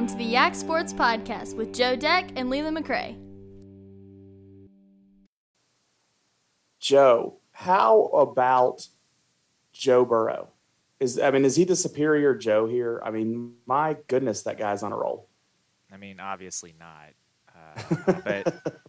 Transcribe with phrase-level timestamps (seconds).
[0.00, 3.18] Welcome to the Yak Sports Podcast with Joe Deck and Leland McRae.
[6.78, 8.88] Joe, how about
[9.74, 10.48] Joe Burrow?
[11.00, 13.02] Is I mean, is he the superior Joe here?
[13.04, 15.28] I mean, my goodness, that guy's on a roll.
[15.92, 17.10] I mean, obviously not,
[17.54, 18.80] uh, but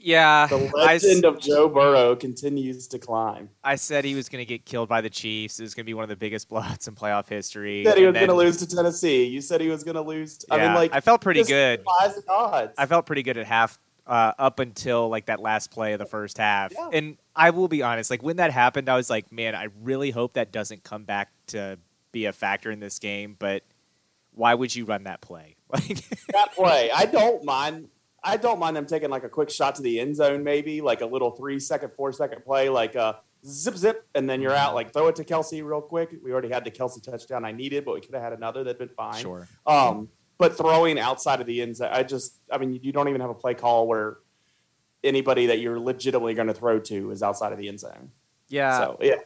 [0.00, 3.50] yeah, the legend I, of Joe Burrow continues to climb.
[3.62, 5.60] I said he was going to get killed by the Chiefs.
[5.60, 7.78] It was going to be one of the biggest blowouts in playoff history.
[7.78, 9.24] You said he was going to lose to Tennessee.
[9.24, 10.38] You said he was going to lose.
[10.38, 11.82] To, yeah, I mean, like I felt pretty good.
[12.28, 12.74] Odds.
[12.78, 16.06] I felt pretty good at half uh, up until like that last play of the
[16.06, 16.72] first half.
[16.72, 16.90] Yeah.
[16.92, 20.10] And I will be honest, like when that happened, I was like, man, I really
[20.10, 21.78] hope that doesn't come back to
[22.12, 23.36] be a factor in this game.
[23.38, 23.62] But
[24.32, 25.56] why would you run that play?
[25.72, 27.90] Like that play, I don't mind
[28.22, 31.00] I don't mind them taking like a quick shot to the end zone, maybe like
[31.00, 34.54] a little three second, four second play, like a uh, zip zip, and then you're
[34.54, 34.74] out.
[34.74, 36.10] Like throw it to Kelce real quick.
[36.22, 38.78] We already had the Kelce touchdown I needed, but we could have had another that'd
[38.78, 39.22] been fine.
[39.22, 39.48] Sure.
[39.66, 43.20] Um, but throwing outside of the end zone, I just, I mean, you don't even
[43.20, 44.18] have a play call where
[45.02, 48.10] anybody that you're legitimately going to throw to is outside of the end zone.
[48.48, 48.78] Yeah.
[48.78, 49.16] So yeah,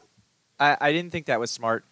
[0.58, 1.84] I, I didn't think that was smart.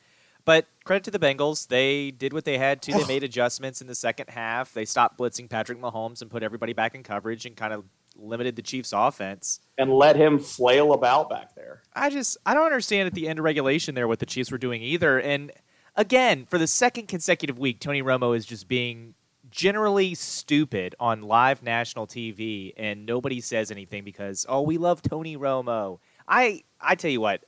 [0.45, 1.69] But credit to the Bengals.
[1.69, 2.93] They did what they had to.
[2.93, 4.73] They made adjustments in the second half.
[4.73, 7.85] They stopped blitzing Patrick Mahomes and put everybody back in coverage and kind of
[8.17, 9.61] limited the Chiefs' offense.
[9.79, 11.83] And let him flail about back there.
[11.95, 14.59] I just I don't understand at the end of regulation there what the Chiefs were
[14.59, 15.21] doing either.
[15.21, 15.53] And
[15.97, 19.15] again, for the second consecutive week, Tony Romo is just being
[19.51, 25.37] generally stupid on live national TV and nobody says anything because oh we love Tony
[25.37, 25.99] Romo.
[26.27, 27.45] I I tell you what,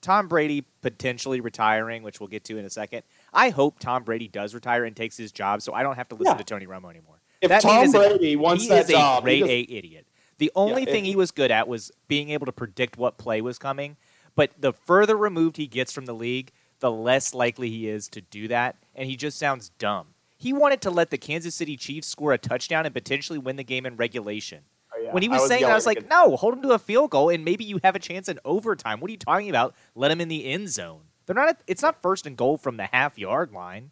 [0.00, 3.02] Tom Brady potentially retiring, which we'll get to in a second.
[3.32, 6.14] I hope Tom Brady does retire and takes his job, so I don't have to
[6.14, 6.38] listen yeah.
[6.38, 7.20] to Tony Romo anymore.
[7.40, 10.06] If that Tom Brady a, wants he that is job, a grade A idiot.
[10.38, 13.40] The only yeah, thing he was good at was being able to predict what play
[13.40, 13.96] was coming.
[14.34, 18.20] But the further removed he gets from the league, the less likely he is to
[18.20, 20.08] do that, and he just sounds dumb.
[20.36, 23.64] He wanted to let the Kansas City Chiefs score a touchdown and potentially win the
[23.64, 24.60] game in regulation.
[25.08, 25.14] Yeah.
[25.14, 27.30] When he was, was saying, I was like, no, hold him to a field goal,
[27.30, 29.00] and maybe you have a chance in overtime.
[29.00, 29.74] What are you talking about?
[29.94, 31.00] Let him in the end zone.
[31.24, 31.48] They're not.
[31.48, 33.90] At, it's not first and goal from the half yard line.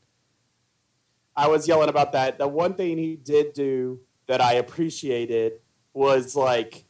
[1.35, 2.39] I was yelling about that.
[2.39, 5.61] The one thing he did do that I appreciated
[5.95, 6.85] was like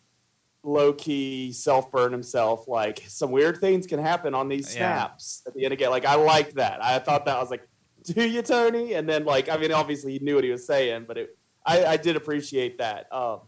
[0.65, 2.67] low key self burn himself.
[2.67, 5.51] Like some weird things can happen on these snaps yeah.
[5.51, 5.91] at the end of game.
[5.91, 6.83] Like I liked that.
[6.83, 7.67] I thought that I was like,
[8.03, 8.95] do you, Tony?
[8.95, 11.85] And then like, I mean, obviously he knew what he was saying, but it, I,
[11.85, 13.13] I did appreciate that.
[13.13, 13.41] Um,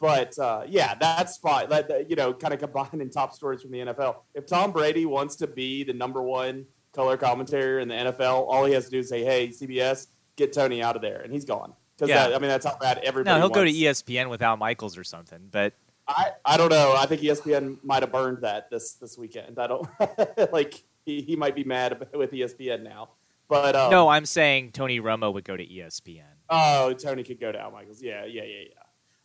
[0.00, 3.78] but uh, yeah, that spot, that, you know, kind of combining top stories from the
[3.78, 4.16] NFL.
[4.34, 8.64] If Tom Brady wants to be the number one color commentator in the NFL, all
[8.64, 11.44] he has to do is say, "Hey, CBS, get Tony out of there," and he's
[11.44, 11.74] gone.
[11.96, 12.36] Because yeah.
[12.36, 13.32] I mean, that's how bad everybody.
[13.32, 13.56] No, he'll wants.
[13.56, 15.48] go to ESPN without Michaels or something.
[15.50, 15.74] But
[16.08, 16.94] I, I don't know.
[16.96, 19.58] I think ESPN might have burned that this this weekend.
[19.58, 19.88] I don't
[20.52, 20.82] like.
[21.06, 23.10] He, he might be mad with ESPN now.
[23.46, 26.22] But um, no, I'm saying Tony Romo would go to ESPN.
[26.48, 28.02] Oh, Tony could go to Al Michaels.
[28.02, 28.83] Yeah, yeah, yeah, yeah.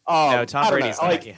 [0.10, 1.36] Um, no, Tom Brady's not, like, yeah.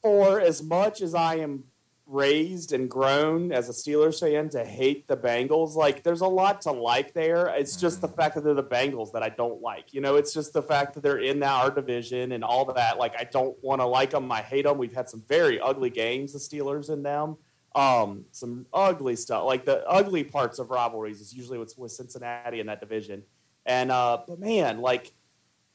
[0.00, 1.64] For as much as I am
[2.06, 6.62] raised and grown as a Steelers fan to hate the Bengals, like there's a lot
[6.62, 7.48] to like there.
[7.48, 8.16] It's just the mm-hmm.
[8.16, 9.92] fact that they're the Bengals that I don't like.
[9.92, 12.96] You know, it's just the fact that they're in our division and all that.
[12.96, 14.30] Like I don't want to like them.
[14.30, 14.78] I hate them.
[14.78, 17.36] We've had some very ugly games, the Steelers and them.
[17.74, 19.44] Um, some ugly stuff.
[19.44, 23.24] Like the ugly parts of rivalries is usually what's with Cincinnati in that division.
[23.66, 25.12] And uh, but man, like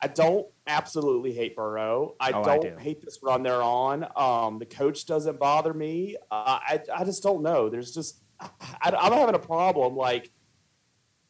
[0.03, 2.15] I don't absolutely hate Burrow.
[2.19, 2.75] I oh, don't I do.
[2.77, 4.05] hate this run they're on.
[4.17, 6.17] Um, the coach doesn't bother me.
[6.29, 7.69] Uh, I I just don't know.
[7.69, 8.49] There's just I,
[8.81, 10.29] I'm having a problem like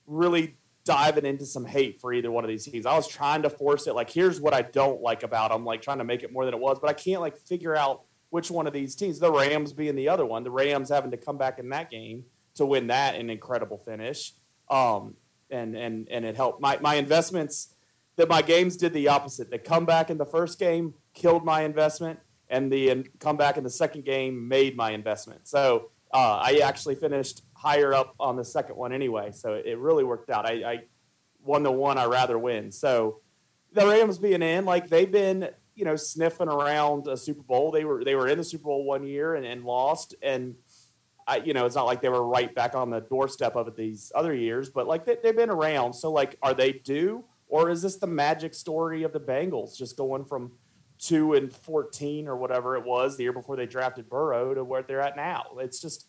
[0.07, 2.87] really diving into some hate for either one of these teams.
[2.87, 3.93] I was trying to force it.
[3.93, 5.63] Like, here's what I don't like about them.
[5.63, 8.01] Like trying to make it more than it was, but I can't like figure out
[8.31, 9.19] which one of these teams.
[9.19, 10.43] The Rams being the other one.
[10.43, 12.25] The Rams having to come back in that game
[12.55, 14.33] to win that an incredible finish.
[14.67, 15.13] Um,
[15.51, 17.72] and and and it helped my my investments
[18.15, 19.49] that my games did the opposite.
[19.49, 22.19] The comeback in the first game killed my investment,
[22.49, 25.47] and the comeback in the second game made my investment.
[25.47, 29.31] So uh, I actually finished higher up on the second one anyway.
[29.31, 30.45] So it really worked out.
[30.45, 30.79] I, I
[31.43, 32.71] won the one I rather win.
[32.71, 33.21] So
[33.71, 37.71] the Rams being in, like they've been, you know, sniffing around a Super Bowl.
[37.71, 40.55] They were they were in the Super Bowl one year and, and lost, and
[41.27, 43.75] I, you know, it's not like they were right back on the doorstep of it
[43.75, 45.93] these other years, but like they, they've been around.
[45.93, 47.23] So like, are they due?
[47.53, 50.53] Or is this the magic story of the Bengals just going from
[50.97, 54.81] two and 14 or whatever it was the year before they drafted Burrow to where
[54.81, 55.43] they're at now?
[55.59, 56.07] It's just,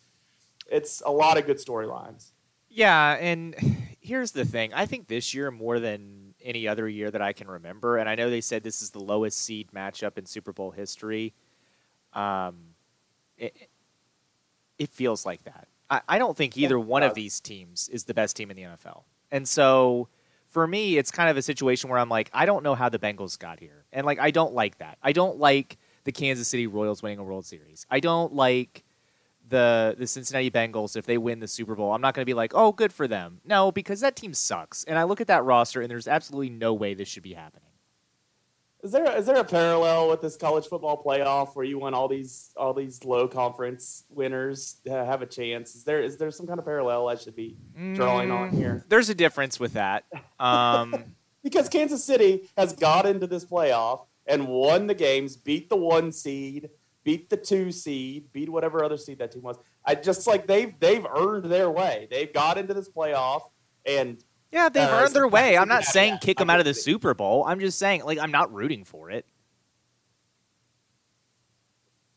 [0.72, 2.30] it's a lot of good storylines.
[2.70, 3.18] Yeah.
[3.20, 3.54] And
[4.00, 7.46] here's the thing I think this year, more than any other year that I can
[7.46, 10.70] remember, and I know they said this is the lowest seed matchup in Super Bowl
[10.70, 11.34] history.
[12.14, 12.68] Um,
[13.36, 13.68] it,
[14.78, 15.68] it feels like that.
[15.90, 18.56] I, I don't think either yeah, one of these teams is the best team in
[18.56, 19.02] the NFL.
[19.30, 20.08] And so
[20.54, 22.98] for me, it's kind of a situation where I'm like, I don't know how the
[23.00, 24.98] Bengals got here, and like I don't like that.
[25.02, 27.86] I don't like the Kansas City Royals winning a World Series.
[27.90, 28.84] I don't like
[29.48, 31.92] the the Cincinnati Bengals if they win the Super Bowl.
[31.92, 33.40] I'm not going to be like, oh, good for them.
[33.44, 36.72] No, because that team sucks, and I look at that roster, and there's absolutely no
[36.72, 37.73] way this should be happening.
[38.84, 42.06] Is there is there a parallel with this college football playoff where you want all
[42.06, 45.74] these all these low conference winners to have a chance?
[45.74, 47.56] Is there is there some kind of parallel I should be
[47.94, 48.84] drawing mm, on here?
[48.90, 50.04] There's a difference with that.
[50.38, 50.94] Um,
[51.42, 56.12] because Kansas City has got into this playoff and won the games, beat the one
[56.12, 56.68] seed,
[57.04, 59.56] beat the two seed, beat whatever other seed that team was.
[59.82, 62.06] I just like they've they've earned their way.
[62.10, 63.48] They've got into this playoff
[63.86, 64.22] and
[64.54, 65.58] yeah, they've uh, earned their way.
[65.58, 67.44] I'm not saying kick them out of the Super Bowl.
[67.44, 69.26] I'm just saying, like, I'm not rooting for it.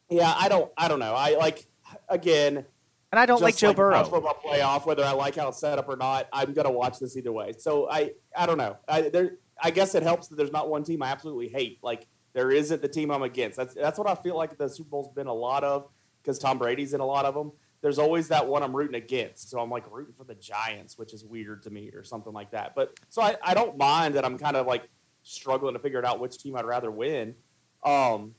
[0.08, 0.72] Yeah, I don't.
[0.78, 1.16] I don't know.
[1.16, 1.66] I like
[2.08, 2.64] again.
[3.12, 4.04] And I don't like Joe like Burrow.
[4.04, 7.18] Football playoff, whether I like how it's set up or not, I'm gonna watch this
[7.18, 7.54] either way.
[7.58, 8.78] So I, I don't know.
[8.88, 11.80] I there, I guess it helps that there's not one team I absolutely hate.
[11.82, 13.58] Like there isn't the team I'm against.
[13.58, 15.90] That's that's what I feel like the Super Bowl's been a lot of
[16.22, 17.52] because Tom Brady's in a lot of them
[17.82, 19.50] there's always that one I'm rooting against.
[19.50, 22.52] So I'm like rooting for the Giants, which is weird to me or something like
[22.52, 22.74] that.
[22.76, 24.90] But so I, I don't mind that I'm kind of like
[25.24, 27.36] struggling to figure out which team I'd rather win.
[27.84, 28.34] Um,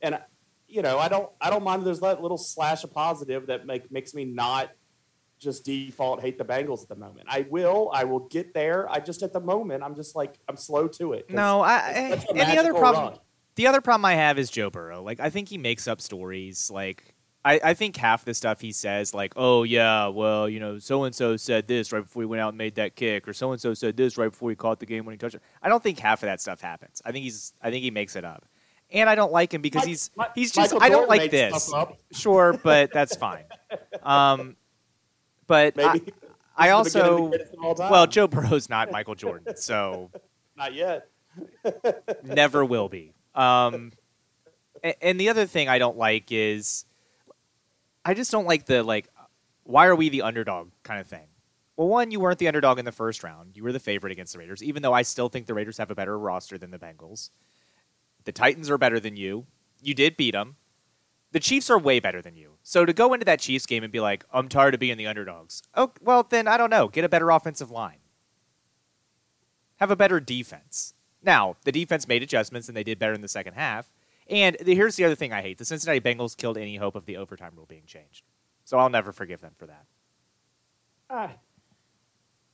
[0.00, 0.18] and
[0.66, 3.90] you know, I don't I don't mind there's that little slash of positive that make
[3.90, 4.70] makes me not
[5.38, 7.26] just default hate the Bengals at the moment.
[7.28, 8.90] I will, I will get there.
[8.90, 11.30] I just at the moment I'm just like I'm slow to it.
[11.30, 13.18] No, I and the other problem run.
[13.54, 15.02] the other problem I have is Joe Burrow.
[15.02, 17.14] Like I think he makes up stories like
[17.44, 21.04] I, I think half the stuff he says, like, oh, yeah, well, you know, so
[21.04, 23.52] and so said this right before he went out and made that kick, or so
[23.52, 25.40] and so said this right before he caught the game winning touchdown.
[25.62, 27.00] I don't think half of that stuff happens.
[27.04, 28.44] I think he's, I think he makes it up.
[28.92, 31.72] And I don't like him because he's, he's just, I don't like this.
[32.12, 33.44] Sure, but that's fine.
[34.02, 34.56] Um,
[35.46, 36.12] but Maybe.
[36.56, 37.32] I, I also,
[37.62, 40.10] well, Joe Burrow's not Michael Jordan, so.
[40.56, 41.06] not yet.
[42.24, 43.12] never will be.
[43.34, 43.92] Um,
[44.82, 46.86] and, and the other thing I don't like is
[48.04, 49.08] I just don't like the like
[49.64, 51.26] why are we the underdog kind of thing.
[51.76, 53.56] Well, one, you weren't the underdog in the first round.
[53.56, 55.90] You were the favorite against the Raiders, even though I still think the Raiders have
[55.90, 57.30] a better roster than the Bengals.
[58.24, 59.46] The Titans are better than you.
[59.80, 60.56] You did beat them.
[61.32, 62.56] The Chiefs are way better than you.
[62.62, 65.06] So to go into that Chiefs game and be like, I'm tired of being the
[65.06, 65.62] underdogs.
[65.74, 66.88] Oh, well, then I don't know.
[66.88, 67.98] Get a better offensive line.
[69.76, 70.94] Have a better defense.
[71.22, 73.90] Now, the defense made adjustments and they did better in the second half.
[74.30, 77.04] And the, here's the other thing I hate: the Cincinnati Bengals killed any hope of
[77.04, 78.24] the overtime rule being changed.
[78.64, 79.84] So I'll never forgive them for that.
[81.10, 81.28] Uh,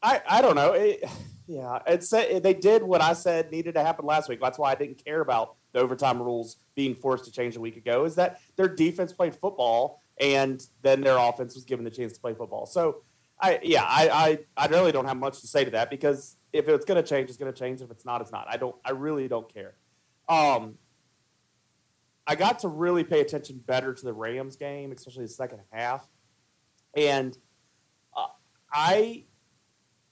[0.03, 0.73] I I don't know.
[0.73, 1.05] It,
[1.47, 4.41] yeah, it's they did what I said needed to happen last week.
[4.41, 7.77] That's why I didn't care about the overtime rules being forced to change a week
[7.77, 8.05] ago.
[8.05, 12.21] Is that their defense played football and then their offense was given the chance to
[12.21, 12.67] play football.
[12.67, 13.03] So
[13.41, 16.69] I yeah I I, I really don't have much to say to that because if
[16.69, 17.83] it's going to change, it's going to change.
[17.83, 18.47] If it's not, it's not.
[18.49, 18.75] I don't.
[18.85, 19.75] I really don't care.
[20.29, 20.79] Um,
[22.27, 26.09] I got to really pay attention better to the Rams game, especially the second half,
[26.97, 27.37] and
[28.17, 28.27] uh,
[28.73, 29.25] I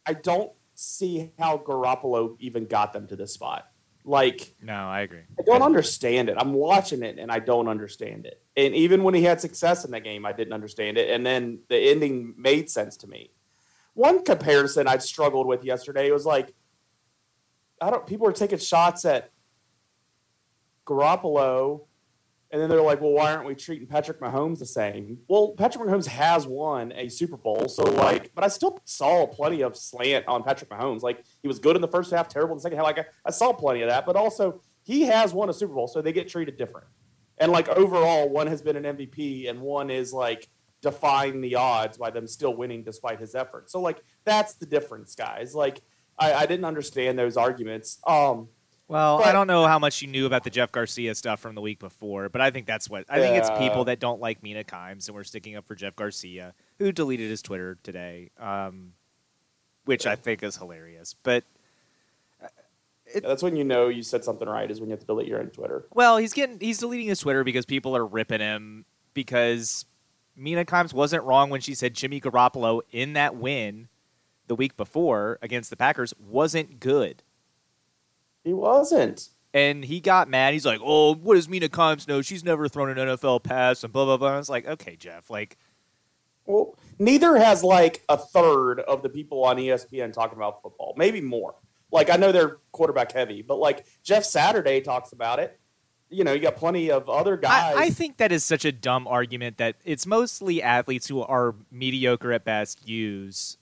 [0.06, 3.68] I don't see how Garoppolo even got them to this spot.
[4.04, 5.22] Like, no, I agree.
[5.38, 6.36] I don't understand it.
[6.38, 8.42] I'm watching it and I don't understand it.
[8.54, 11.08] And even when he had success in that game, I didn't understand it.
[11.08, 13.30] And then the ending made sense to me.
[13.94, 16.52] One comparison I struggled with yesterday was like,
[17.80, 18.06] I don't.
[18.06, 19.30] People were taking shots at
[20.86, 21.86] Garoppolo
[22.54, 25.18] and then they're like, well, why aren't we treating Patrick Mahomes the same?
[25.26, 29.62] Well, Patrick Mahomes has won a Super Bowl, so like, but I still saw plenty
[29.62, 31.02] of slant on Patrick Mahomes.
[31.02, 32.84] Like he was good in the first half, terrible in the second half.
[32.84, 35.88] Like I, I saw plenty of that, but also he has won a Super Bowl,
[35.88, 36.86] so they get treated different.
[37.38, 40.48] And like overall, one has been an MVP, and one is like
[40.80, 43.72] defying the odds by them still winning despite his efforts.
[43.72, 45.56] So like that's the difference, guys.
[45.56, 45.82] Like
[46.20, 47.98] I, I didn't understand those arguments.
[48.06, 48.46] Um,
[48.88, 51.54] well, but, I don't know how much you knew about the Jeff Garcia stuff from
[51.54, 54.42] the week before, but I think that's what I think it's people that don't like
[54.42, 58.92] Mina Kimes and we're sticking up for Jeff Garcia, who deleted his Twitter today, um,
[59.84, 61.14] which I think is hilarious.
[61.22, 61.44] But
[62.42, 62.48] uh,
[63.06, 65.06] it, yeah, that's when you know you said something right is when you have to
[65.06, 65.86] delete your own Twitter.
[65.94, 69.86] Well, he's getting he's deleting his Twitter because people are ripping him because
[70.36, 73.88] Mina Kimes wasn't wrong when she said Jimmy Garoppolo in that win
[74.46, 77.22] the week before against the Packers wasn't good.
[78.44, 79.30] He wasn't.
[79.52, 80.52] And he got mad.
[80.52, 82.22] He's like, "Oh, what does Mina Kimes know?
[82.22, 84.34] She's never thrown an NFL pass." And blah blah blah.
[84.34, 85.30] I was like, "Okay, Jeff.
[85.30, 85.56] Like,
[86.46, 90.94] well, neither has like a third of the people on ESPN talking about football.
[90.96, 91.54] Maybe more.
[91.90, 95.58] Like, I know they're quarterback heavy, but like Jeff Saturday talks about it.
[96.10, 97.76] You know, you got plenty of other guys.
[97.76, 101.54] I, I think that is such a dumb argument that it's mostly athletes who are
[101.70, 103.56] mediocre at best use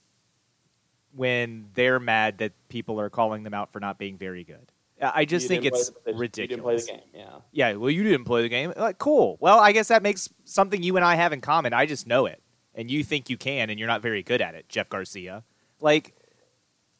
[1.15, 4.71] when they're mad that people are calling them out for not being very good.
[5.01, 6.37] I just You think it's ridiculous.
[6.37, 7.01] You didn't play the game.
[7.13, 7.35] Yeah.
[7.51, 8.73] Yeah, well, you didn't play the game.
[8.75, 9.37] Like, cool.
[9.39, 11.73] Well, I guess that makes something you and I have in common.
[11.73, 12.41] I just know it,
[12.75, 15.43] and you think you can, and you're not very good at it, Jeff Garcia.
[15.81, 16.15] Like,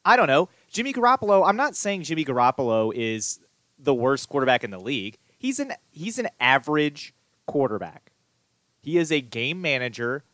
[0.04, 1.46] I don't know, Jimmy Garoppolo.
[1.46, 3.40] I'm not saying Jimmy Garoppolo is
[3.78, 5.18] the worst quarterback in the league.
[5.38, 7.14] He's an he's an average
[7.46, 8.12] quarterback.
[8.82, 10.24] He is a game manager.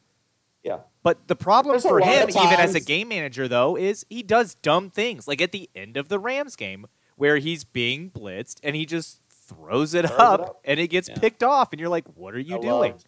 [0.62, 0.78] Yeah.
[1.02, 4.54] But the problem There's for him, even as a game manager, though, is he does
[4.56, 5.26] dumb things.
[5.26, 6.86] Like at the end of the Rams game,
[7.20, 10.60] where he's being blitzed and he just throws it, Throws it up, up.
[10.64, 11.18] and it gets Yeah.
[11.18, 13.04] picked off, and you're like, "What are you I doing?" loved-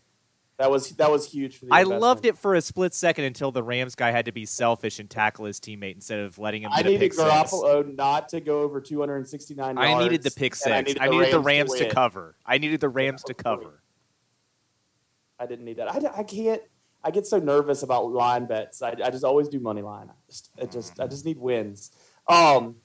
[0.59, 2.01] That was that was huge for the I investment.
[2.03, 5.09] loved it for a split second until the Rams guy had to be selfish and
[5.09, 6.71] tackle his teammate instead of letting him.
[6.73, 7.25] I get needed pick six.
[7.29, 9.91] Garoppolo not to go over 269 yards.
[9.91, 11.01] I needed the pick and six.
[11.01, 11.91] I needed, the Rams Rams to, win.
[11.91, 12.37] cover.
[12.47, 13.83] I needed the Rams to that was cover.
[15.39, 15.89] I didn't need that.
[15.93, 16.63] I, I can't.
[17.05, 18.81] I get so nervous about line bets.
[18.83, 20.09] I, I just always do money line.
[20.11, 21.91] I just, I just, I just need wins.
[22.29, 22.77] Um,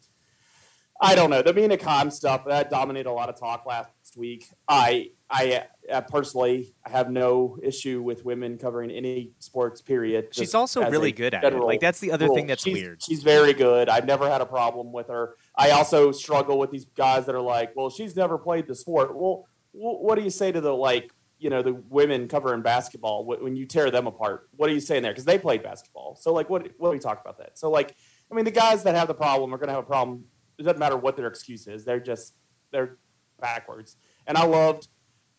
[1.00, 4.50] I don't know the Mina Kimes stuff that dominated a lot of talk last week.
[4.68, 9.82] I, I, uh, personally, I have no issue with women covering any sports.
[9.82, 10.30] Period.
[10.32, 11.60] She's also really good at it.
[11.60, 12.36] Like that's the other rule.
[12.36, 13.04] thing that's she's, weird.
[13.04, 13.90] She's very good.
[13.90, 15.36] I've never had a problem with her.
[15.56, 19.16] I also struggle with these guys that are like, well, she's never played the sport.
[19.16, 23.56] Well, what do you say to the like, you know, the women covering basketball when
[23.56, 24.50] you tear them apart?
[24.56, 25.12] What are you saying there?
[25.12, 26.18] Because they played basketball.
[26.20, 27.60] So like, what what do we talk about that?
[27.60, 27.94] So like,
[28.32, 30.26] I mean, the guys that have the problem are going to have a problem.
[30.58, 31.86] It doesn't matter what their excuse is.
[31.86, 32.34] They're just
[32.72, 32.98] they're
[33.40, 33.98] backwards.
[34.26, 34.88] And I loved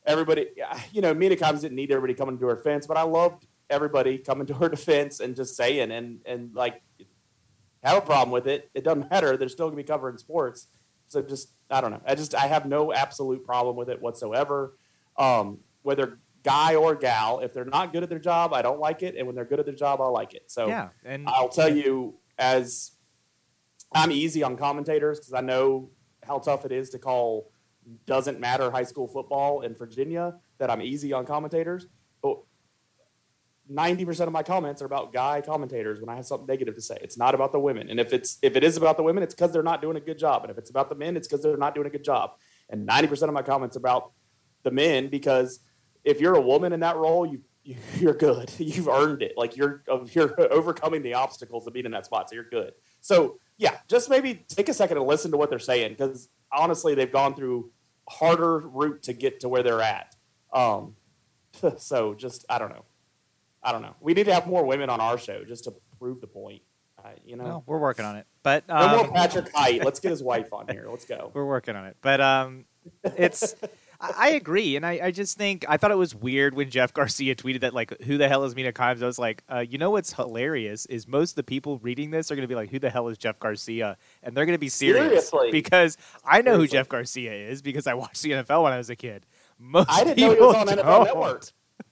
[0.06, 0.48] everybody.
[0.92, 4.18] You know, Mina Kimes didn't need everybody coming to her defense, but I loved everybody
[4.18, 6.82] coming to her defense and just saying and and like
[7.82, 8.70] have a problem with it.
[8.75, 9.37] It doesn't matter.
[9.37, 10.68] They're still going to be covering sports.
[11.08, 12.02] So just I don't know.
[12.06, 14.76] I just I have no absolute problem with it whatsoever.
[15.16, 19.02] Um, whether guy or gal, if they're not good at their job, I don't like
[19.02, 20.50] it, and when they're good at their job, I like it.
[20.50, 22.92] So yeah, and I'll tell you, as
[23.92, 25.90] I'm easy on commentators because I know
[26.23, 27.50] how tough it is to call
[28.07, 30.35] doesn't matter high school football in Virginia.
[30.59, 31.87] That I'm easy on commentators,
[32.23, 32.38] but
[33.68, 36.83] ninety percent of my comments are about guy commentators when I have something negative to
[36.83, 36.99] say.
[37.00, 39.35] It's not about the women, and if it's if it is about the women, it's
[39.35, 41.42] because they're not doing a good job, and if it's about the men, it's because
[41.42, 42.33] they're not doing a good job.
[42.68, 44.12] And ninety percent of my comments about
[44.64, 45.61] the men because
[46.04, 47.42] if you're a woman in that role, you
[47.99, 48.50] you're good.
[48.59, 49.35] You've earned it.
[49.37, 52.73] Like you're you're overcoming the obstacles of being in that spot, so you're good.
[53.00, 56.94] So yeah, just maybe take a second and listen to what they're saying because honestly,
[56.94, 57.70] they've gone through
[58.08, 60.16] harder route to get to where they're at.
[60.52, 60.94] Um,
[61.76, 62.84] so just I don't know,
[63.62, 63.96] I don't know.
[64.00, 66.62] We need to have more women on our show just to prove the point.
[67.04, 68.26] Uh, you know, well, we're working on it.
[68.42, 69.84] But no um, more Patrick Height.
[69.84, 70.86] Let's get his wife on here.
[70.90, 71.30] Let's go.
[71.34, 71.96] We're working on it.
[72.00, 72.64] But um,
[73.04, 73.54] it's.
[74.00, 77.35] I agree, and I, I just think I thought it was weird when Jeff Garcia
[77.35, 79.90] tweeted that like, "Who the hell is Mina Kimes?" I was like, uh, you know
[79.90, 82.78] what's hilarious is most of the people reading this are going to be like, "Who
[82.78, 85.50] the hell is Jeff Garcia?" and they're going to be serious Seriously.
[85.50, 88.88] because I know who Jeff Garcia is because I watched the NFL when I was
[88.88, 89.26] a kid.
[89.59, 91.05] Most I didn't know he was on NFL don't.
[91.05, 91.45] Network.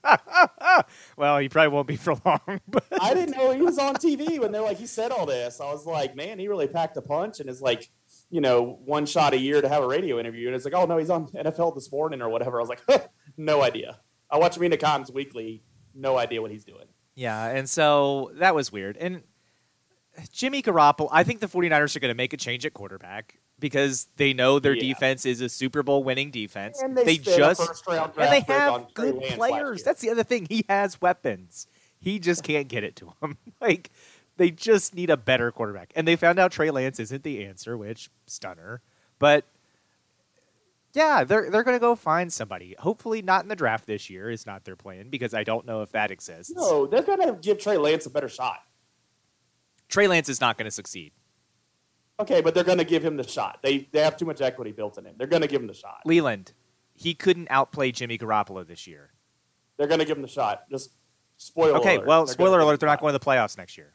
[1.17, 4.39] Well, he probably won't be for long, but I didn't know he was on TV
[4.39, 5.61] when they're like he said all this.
[5.61, 7.91] I was like, man, he really packed a punch and is like,
[8.31, 10.47] you know, one shot a year to have a radio interview.
[10.49, 12.59] And it's like, oh no, he's on NFL this morning or whatever.
[12.59, 14.01] I was like, no idea.
[14.31, 15.63] I watch Mina Kimes weekly.
[15.95, 16.87] No idea what he's doing.
[17.15, 18.97] Yeah, and so that was weird.
[18.99, 19.23] And
[20.33, 24.09] Jimmy Garoppolo, I think the 49ers are going to make a change at quarterback because
[24.17, 24.93] they know their Yeah.
[24.93, 26.81] defense is a Super Bowl winning defense.
[26.83, 29.83] And they, a just and they have good players.
[29.83, 30.47] That's the other thing.
[30.49, 31.67] He has weapons.
[31.99, 33.39] He just can't get it to him.
[33.61, 33.91] like
[34.37, 35.93] they just need a better quarterback.
[35.97, 38.83] And they found out Trey Lance isn't the answer, which stunner.
[39.19, 39.45] But
[40.93, 42.75] yeah, they're they're going to go find somebody.
[42.79, 45.83] Hopefully not in the draft this year is not their plan because I don't know
[45.83, 46.53] if that exists.
[46.55, 48.61] no, they're going to give Trey Lance a better shot.
[49.89, 51.13] Trey Lance is not going to succeed.
[52.19, 53.59] Okay, but they're going to give him the shot.
[53.63, 55.15] They they have too much equity built in him.
[55.19, 56.01] They're going to give him the shot.
[56.07, 56.53] Leland,
[56.95, 59.11] he couldn't outplay Jimmy Garoppolo this year.
[59.77, 60.63] They're going to give him the shot.
[60.71, 60.93] Just
[61.37, 61.77] spoiler.
[61.79, 62.07] Okay, alert.
[62.07, 63.93] well, They're spoiler alert, they're not going to the playoffs next year.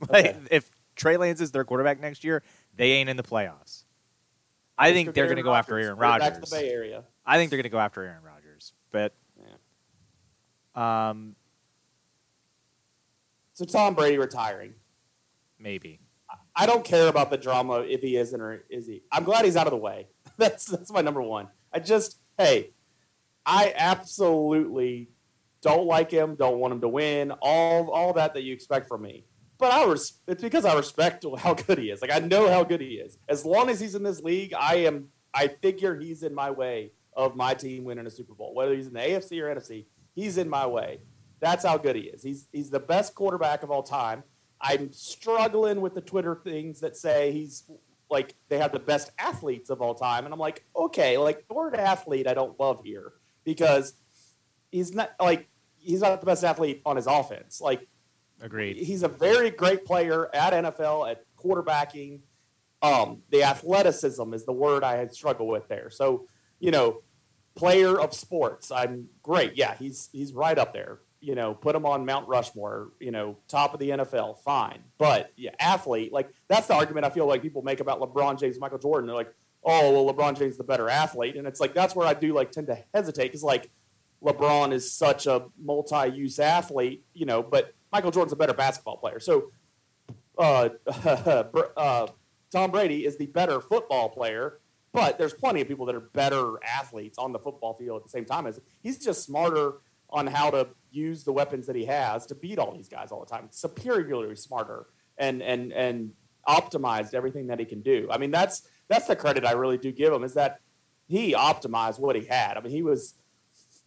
[0.10, 0.38] Like, Okay.
[0.50, 2.42] if Trey Lance is their quarterback next year,
[2.76, 3.84] they ain't in the playoffs.
[4.76, 6.34] I think they're going to go after Aaron it Back Rodgers.
[6.34, 7.02] to the Bay Area.
[7.26, 8.72] I think they're going to go after Aaron Rodgers.
[8.92, 9.12] But
[10.80, 11.34] um,
[13.54, 14.74] So Tom Brady retiring.
[15.58, 16.00] maybe.
[16.54, 19.02] I don't care about the drama if he isn't or is he.
[19.12, 20.08] I'm glad he's out of the way.
[20.38, 21.48] That's that's my number one.
[21.72, 22.70] I just hey,
[23.46, 25.08] I absolutely
[25.62, 26.34] don't like him.
[26.36, 27.32] Don't want him to win.
[27.42, 29.24] All all that that you expect from me.
[29.58, 32.00] But I res- it's because I respect how good he is.
[32.00, 33.18] Like I know how good he is.
[33.28, 35.08] As long as he's in this league, I am.
[35.34, 38.54] I figure he's in my way of my team winning a Super Bowl.
[38.54, 39.84] Whether he's in the AFC or NFC,
[40.14, 41.00] he's in my way.
[41.40, 42.22] That's how good he is.
[42.22, 44.22] He's he's the best quarterback of all time.
[44.60, 47.64] I'm struggling with the Twitter things that say he's
[48.10, 51.54] like they have the best athletes of all time, and I'm like, okay, like the
[51.54, 53.12] word athlete I don't love here
[53.44, 53.94] because
[54.70, 57.60] he's not like he's not the best athlete on his offense.
[57.60, 57.86] Like,
[58.40, 58.76] agreed.
[58.76, 62.20] He's a very great player at NFL at quarterbacking.
[62.82, 65.90] Um, the athleticism is the word I had struggled with there.
[65.90, 66.26] So,
[66.60, 67.02] you know,
[67.56, 69.56] player of sports, I'm great.
[69.56, 73.38] Yeah, he's he's right up there you know, put him on Mount Rushmore, you know,
[73.48, 74.80] top of the NFL, fine.
[74.98, 78.58] But yeah, athlete, like that's the argument I feel like people make about LeBron James,
[78.60, 79.06] Michael Jordan.
[79.06, 82.06] They're like, oh, well, LeBron James is the better athlete, and it's like that's where
[82.06, 83.70] I do like tend to hesitate because like
[84.22, 89.20] LeBron is such a multi-use athlete, you know, but Michael Jordan's a better basketball player.
[89.20, 89.50] So,
[90.36, 90.70] uh,
[91.76, 92.06] uh,
[92.50, 94.60] Tom Brady is the better football player.
[94.92, 98.08] But there's plenty of people that are better athletes on the football field at the
[98.08, 99.74] same time as he's just smarter
[100.10, 103.20] on how to use the weapons that he has to beat all these guys all
[103.20, 103.48] the time.
[103.50, 104.86] Superiorly smarter
[105.18, 106.12] and and and
[106.48, 108.08] optimized everything that he can do.
[108.10, 110.60] I mean, that's that's the credit I really do give him is that
[111.06, 112.56] he optimized what he had.
[112.56, 113.14] I mean, he was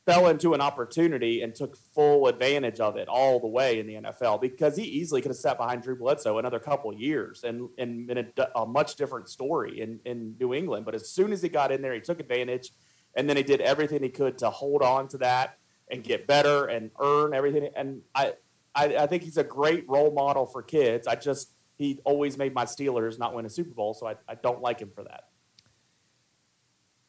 [0.06, 3.94] fell into an opportunity and took full advantage of it all the way in the
[3.96, 8.08] NFL because he easily could have sat behind Drew Bledsoe another couple years and and
[8.08, 10.86] been a, a much different story in in New England.
[10.86, 12.72] But as soon as he got in there, he took advantage,
[13.16, 15.58] and then he did everything he could to hold on to that
[15.92, 17.70] and get better and earn everything.
[17.76, 18.34] And I,
[18.74, 21.06] I, I think he's a great role model for kids.
[21.06, 24.36] I just he always made my Steelers not win a Super Bowl, so I, I
[24.36, 25.26] don't like him for that.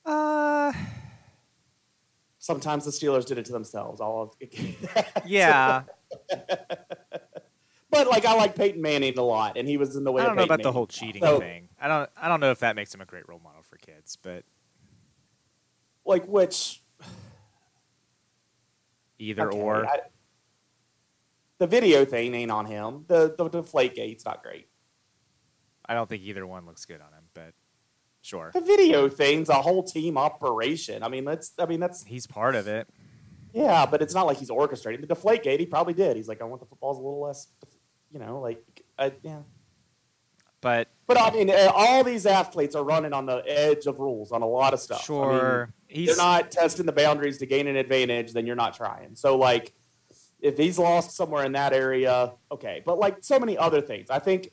[0.04, 0.72] Uh
[2.42, 4.00] sometimes the Steelers did it to themselves.
[4.00, 4.36] All
[5.24, 5.84] yeah.
[7.90, 10.22] but like I like Peyton Manning a lot, and he was in the way.
[10.22, 10.64] I don't know about Manning.
[10.64, 11.68] the whole cheating so, thing.
[11.80, 12.10] I don't.
[12.20, 14.44] I don't know if that makes him a great role model for kids, but
[16.04, 16.82] like which
[19.18, 19.86] either okay, or.
[19.86, 19.98] I,
[21.58, 23.04] the video thing ain't on him.
[23.06, 24.68] The the deflate gate's not great.
[25.86, 27.21] I don't think either one looks good on him,
[28.22, 28.50] sure.
[28.54, 31.02] The video thing's a whole team operation.
[31.02, 32.88] I mean, that's I mean that's he's part of it.
[33.52, 35.60] Yeah, but it's not like he's orchestrating the deflate gate.
[35.60, 36.16] He probably did.
[36.16, 37.48] He's like, I want the footballs a little less,
[38.10, 38.62] you know, like
[38.98, 39.40] uh, yeah.
[40.62, 44.32] But but I mean, uh, all these athletes are running on the edge of rules
[44.32, 45.04] on a lot of stuff.
[45.04, 48.32] Sure, I mean, they're not testing the boundaries to gain an advantage.
[48.32, 49.16] Then you're not trying.
[49.16, 49.74] So like,
[50.40, 52.82] if he's lost somewhere in that area, okay.
[52.86, 54.50] But like so many other things, I think.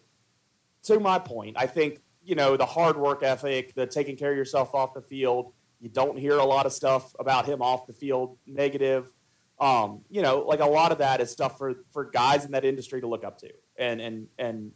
[0.83, 4.37] To my point, I think you know the hard work ethic, the taking care of
[4.37, 5.53] yourself off the field.
[5.79, 9.11] You don't hear a lot of stuff about him off the field negative.
[9.59, 12.65] Um, you know, like a lot of that is stuff for for guys in that
[12.65, 14.71] industry to look up to and and and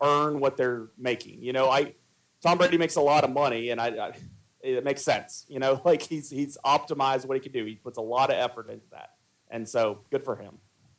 [0.00, 1.42] earn what they're making.
[1.42, 1.94] You know, I
[2.42, 4.12] Tom Brady makes a lot of money, and I, I
[4.60, 5.44] it makes sense.
[5.48, 7.64] You know, like he's he's optimized what he can do.
[7.64, 9.10] He puts a lot of effort into that,
[9.50, 10.58] and so good for him.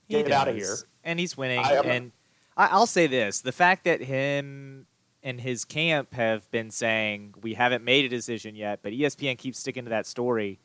[0.10, 1.60] Get it out of here, and he's winning.
[1.60, 2.12] I, and
[2.58, 4.88] I, I'll say this: the fact that him
[5.24, 9.60] and his camp have been saying we haven't made a decision yet, but ESPN keeps
[9.60, 10.60] sticking to that story.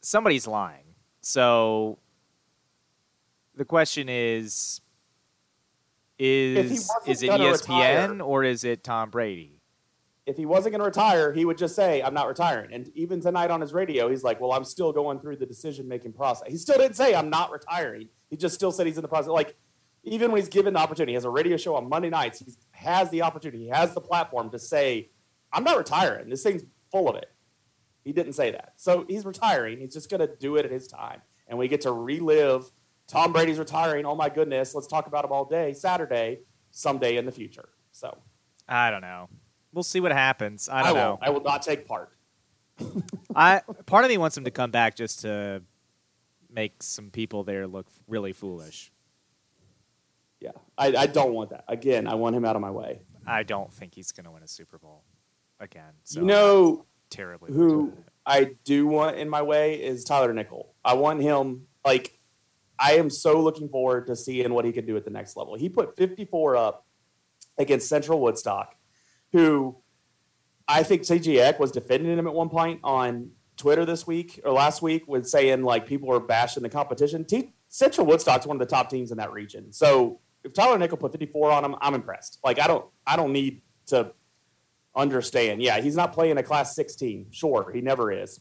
[0.00, 0.94] Somebody's lying.
[1.20, 1.98] So
[3.54, 4.80] the question is
[6.18, 9.58] is is it ESPN retire, or is it Tom Brady?
[10.24, 13.20] If he wasn't going to retire, he would just say, "I'm not retiring." And even
[13.20, 16.48] tonight on his radio, he's like, "Well, I'm still going through the decision making process."
[16.48, 19.30] He still didn't say, "I'm not retiring." He just still said he's in the process.
[19.30, 19.56] Like
[20.04, 22.40] even when he's given the opportunity, he has a radio show on Monday nights.
[22.40, 25.10] He has the opportunity, he has the platform to say,
[25.52, 27.30] "I'm not retiring." This thing's full of it.
[28.04, 29.78] He didn't say that, so he's retiring.
[29.78, 32.70] He's just going to do it at his time, and we get to relive
[33.06, 34.04] Tom Brady's retiring.
[34.06, 35.72] Oh my goodness, let's talk about him all day.
[35.72, 37.68] Saturday, someday in the future.
[37.92, 38.18] So
[38.68, 39.28] I don't know.
[39.72, 40.68] We'll see what happens.
[40.68, 41.18] I don't I know.
[41.22, 42.10] I will not take part.
[43.36, 45.62] I part of me wants him to come back just to
[46.50, 48.91] make some people there look really foolish.
[50.42, 51.64] Yeah, I, I don't want that.
[51.68, 53.02] Again, I want him out of my way.
[53.24, 55.04] I don't think he's going to win a Super Bowl
[55.60, 55.92] again.
[56.02, 57.52] So you know, terribly.
[57.52, 57.92] Who
[58.26, 60.74] I do want in my way is Tyler Nickel.
[60.84, 62.18] I want him like
[62.76, 65.54] I am so looking forward to seeing what he can do at the next level.
[65.54, 66.86] He put 54 up
[67.56, 68.74] against Central Woodstock,
[69.30, 69.76] who
[70.66, 74.82] I think Eck was defending him at one point on Twitter this week or last
[74.82, 77.24] week with saying like people were bashing the competition.
[77.24, 79.72] T- Central Woodstock's one of the top teams in that region.
[79.72, 82.38] So if Tyler Nickel put 54 on him, I'm impressed.
[82.44, 84.12] Like I don't I don't need to
[84.94, 85.62] understand.
[85.62, 87.26] Yeah, he's not playing a class 16.
[87.30, 88.40] Sure, he never is.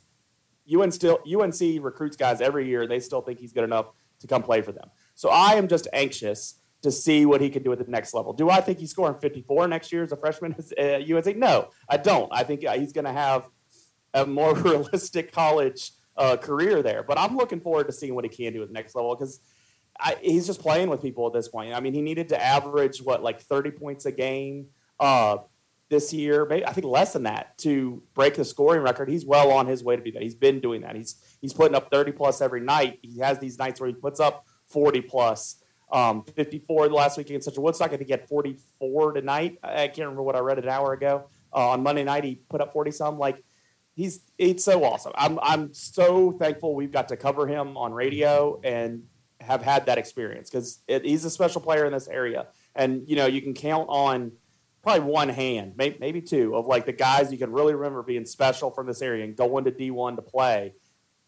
[0.66, 2.88] UN still UNC recruits guys every year.
[2.88, 3.88] They still think he's good enough
[4.20, 4.90] to come play for them.
[5.16, 8.34] So I am just anxious to see what he can do at the next level.
[8.34, 11.38] Do I think he's scoring 54 next year as a freshman at UNC?
[11.38, 12.30] No, I don't.
[12.32, 13.48] I think uh, he's going to have
[14.14, 17.04] a more realistic college uh, career there.
[17.04, 19.40] But I'm looking forward to seeing what he can do at the next level because
[20.02, 21.74] I, he's just playing with people at this point.
[21.74, 24.68] I mean, he needed to average what like 30 points a game
[25.00, 25.38] uh,
[25.90, 26.46] this year.
[26.46, 29.10] Maybe, I think less than that to break the scoring record.
[29.10, 30.24] He's well on his way to be that.
[30.24, 30.96] He's been doing that.
[30.96, 33.00] He's he's putting up 30 plus every night.
[33.04, 35.58] He has these nights where he puts up 40 plus.
[35.92, 37.92] Um, 54 the last week against Central Woodstock.
[37.92, 39.60] I think he had 44 tonight.
[39.62, 41.28] I can't remember what I read an hour ago.
[41.54, 43.20] Uh, on Monday night, he put up 40 some.
[43.20, 43.44] Like
[43.94, 45.12] he's it's so awesome.
[45.16, 49.04] I'm I'm so thankful we've got to cover him on radio and
[49.42, 52.48] have had that experience because he's a special player in this area.
[52.76, 54.32] And you know you can count on
[54.82, 58.26] probably one hand, maybe, maybe two, of like the guys you can really remember being
[58.26, 60.74] special from this area and going to D1 to play.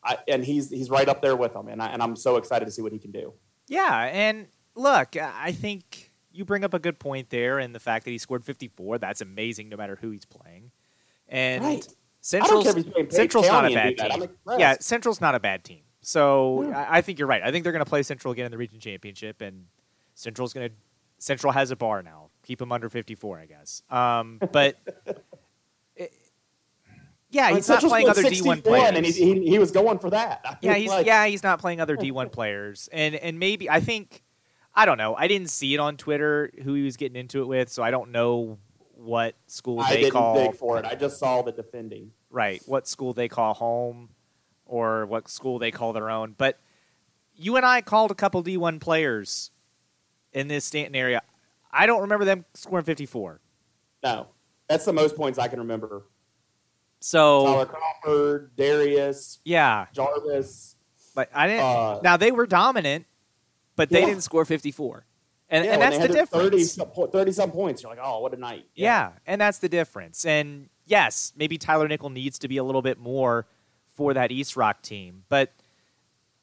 [0.03, 2.65] I, and he's he's right up there with them, and I, and I'm so excited
[2.65, 3.33] to see what he can do.
[3.67, 8.03] Yeah, and look, I think you bring up a good point there, and the fact
[8.05, 10.71] that he scored 54, that's amazing no matter who he's playing.
[11.29, 11.87] And right.
[12.19, 12.65] Central's,
[13.09, 14.29] Central's not a bad team.
[14.57, 15.81] Yeah, Central's not a bad team.
[16.03, 16.79] So yeah.
[16.79, 17.41] I, I, think you're right.
[17.43, 19.65] I think they're going to play Central again in the region championship, and
[20.13, 20.75] Central's going to.
[21.17, 22.29] Central has a bar now.
[22.43, 23.81] Keep them under 54, I guess.
[23.89, 24.77] Um, but
[27.33, 30.59] yeah, he's not playing other D1 players, and he, he, he, was going for that.
[30.61, 34.23] yeah, he's like, yeah, he's not playing other D1 players, and and maybe I think
[34.75, 35.15] I don't know.
[35.15, 37.91] I didn't see it on Twitter who he was getting into it with, so I
[37.91, 38.59] don't know
[38.95, 40.85] what school I they didn't call for it.
[40.85, 42.11] I just saw the defending.
[42.29, 44.09] Right, what school they call home,
[44.65, 46.35] or what school they call their own.
[46.37, 46.59] But
[47.35, 49.51] you and I called a couple D1 players
[50.31, 51.21] in this Staunton area.
[51.71, 53.41] I don't remember them scoring 54.
[54.03, 54.27] No,
[54.67, 56.03] that's the most points I can remember
[57.03, 60.77] so Tyler Crawford, Darius, yeah, Jarvis.
[61.13, 61.65] But I didn't.
[61.65, 63.05] Uh, now they were dominant,
[63.75, 64.05] but they yeah.
[64.05, 65.05] didn't score fifty four.
[65.49, 66.75] And, yeah, and that's the difference.
[66.75, 67.83] 30, 30 some points.
[67.83, 68.65] You're like, oh, what a night.
[68.73, 68.85] Yeah.
[68.85, 70.25] yeah, and that's the difference.
[70.25, 73.45] And yes, maybe Tyler Nickel needs to be a little bit more
[73.95, 75.51] for that East Rock team, but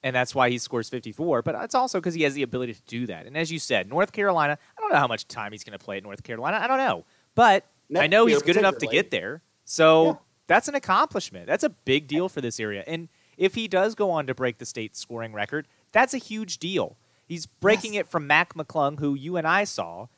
[0.02, 1.42] and that's why he scores 54.
[1.42, 3.26] But it's also because he has the ability to do that.
[3.26, 5.84] And as you said, North Carolina, I don't know how much time he's going to
[5.84, 6.58] play at North Carolina.
[6.60, 9.42] I don't know, but Next I know he's good enough to get there.
[9.64, 11.46] So that's an accomplishment.
[11.46, 12.82] That's a big deal for this area.
[12.86, 16.58] And if he does go on to break the state scoring record, that's a huge
[16.58, 16.96] deal.
[17.24, 18.00] He's breaking yes.
[18.00, 20.08] it from Mac McClung, who you and I saw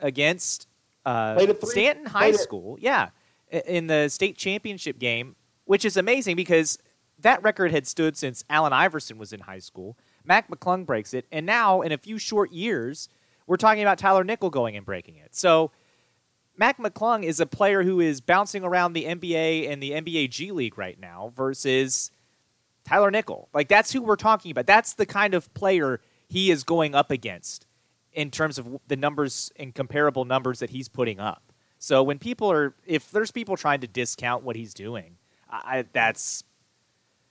[0.00, 0.66] against
[1.06, 2.76] uh, Staunton High School.
[2.80, 3.08] Yeah,
[3.50, 5.36] in the state championship game,
[5.68, 6.78] which is amazing because
[7.18, 9.98] that record had stood since Allen Iverson was in high school.
[10.24, 13.10] Mac McClung breaks it, and now in a few short years,
[13.46, 15.34] we're talking about Tyler Nickel going and breaking it.
[15.34, 15.70] So
[16.56, 20.52] Mac McClung is a player who is bouncing around the NBA and the NBA G
[20.52, 22.12] League right now versus
[22.84, 23.50] Tyler Nickel.
[23.52, 24.66] Like that's who we're talking about.
[24.66, 27.66] That's the kind of player he is going up against
[28.14, 31.52] in terms of the numbers and comparable numbers that he's putting up.
[31.78, 35.18] So when people are, if there's people trying to discount what he's doing,
[35.50, 36.44] I, that's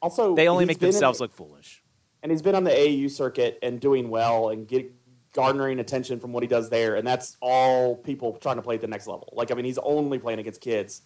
[0.02, 1.84] also they only make themselves in, look foolish.
[2.24, 4.92] And he's been on the AAU circuit and doing well and get,
[5.34, 8.82] garnering attention from what he does there, and that's all people trying to play at
[8.82, 9.32] the next level.
[9.34, 11.04] Like I mean, he's only playing against kids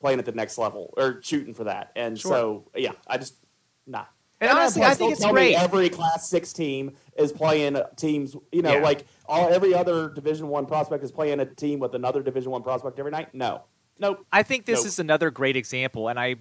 [0.00, 1.92] playing at the next level or shooting for that.
[1.94, 2.30] And sure.
[2.30, 3.34] so yeah, I just
[3.86, 4.04] nah.
[4.40, 5.54] And, and honestly, I think it's great.
[5.54, 8.34] every Class Six team is playing teams.
[8.52, 8.82] You know, yeah.
[8.82, 12.62] like all every other Division One prospect is playing a team with another Division One
[12.62, 13.34] prospect every night.
[13.34, 13.62] No,
[14.00, 14.26] nope.
[14.32, 14.86] I think this nope.
[14.86, 16.36] is another great example, and I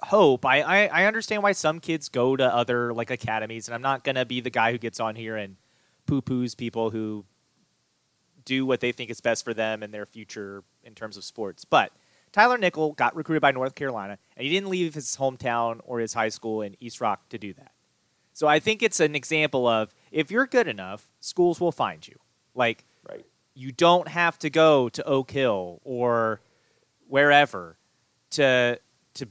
[0.00, 3.82] hope I, I I understand why some kids go to other like academies, and I'm
[3.82, 5.56] not gonna be the guy who gets on here and
[6.06, 7.24] poo poos people who
[8.44, 11.64] do what they think is best for them and their future in terms of sports.
[11.64, 11.92] But
[12.32, 16.14] Tyler Nickel got recruited by North Carolina, and he didn't leave his hometown or his
[16.14, 17.72] high school in East Rock to do that.
[18.32, 22.18] So I think it's an example of if you're good enough, schools will find you.
[22.54, 23.24] Like, right.
[23.54, 26.40] you don't have to go to Oak Hill or
[27.12, 27.76] wherever
[28.30, 28.80] to
[29.12, 29.28] to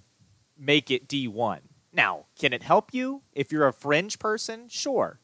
[0.55, 1.61] make it D1.
[1.91, 4.69] Now, can it help you if you're a fringe person?
[4.69, 5.19] Sure.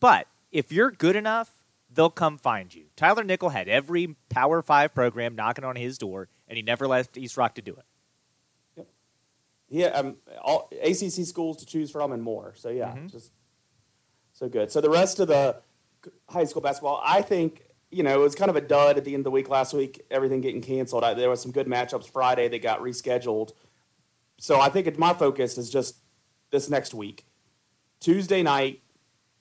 [0.00, 1.50] But if you're good enough,
[1.92, 2.86] they'll come find you.
[2.96, 7.18] Tyler Nickel had every Power Five program knocking on his door, and he never left
[7.18, 7.84] East Rock to do it.
[8.76, 8.88] Yep.
[9.68, 12.54] Yeah, um, all ACC schools to choose from and more.
[12.56, 13.08] So yeah, mm-hmm.
[13.08, 13.30] just
[14.32, 14.72] so good.
[14.72, 15.56] So the rest of the
[16.30, 19.14] high school basketball, I think you know it was kind of a dud at the
[19.14, 20.02] end of the week last week.
[20.10, 21.04] Everything getting canceled.
[21.04, 22.48] I, there was some good matchups Friday.
[22.48, 23.52] that got rescheduled.
[24.38, 25.96] So I think my focus is just
[26.50, 27.26] this next week.
[28.00, 28.82] Tuesday night,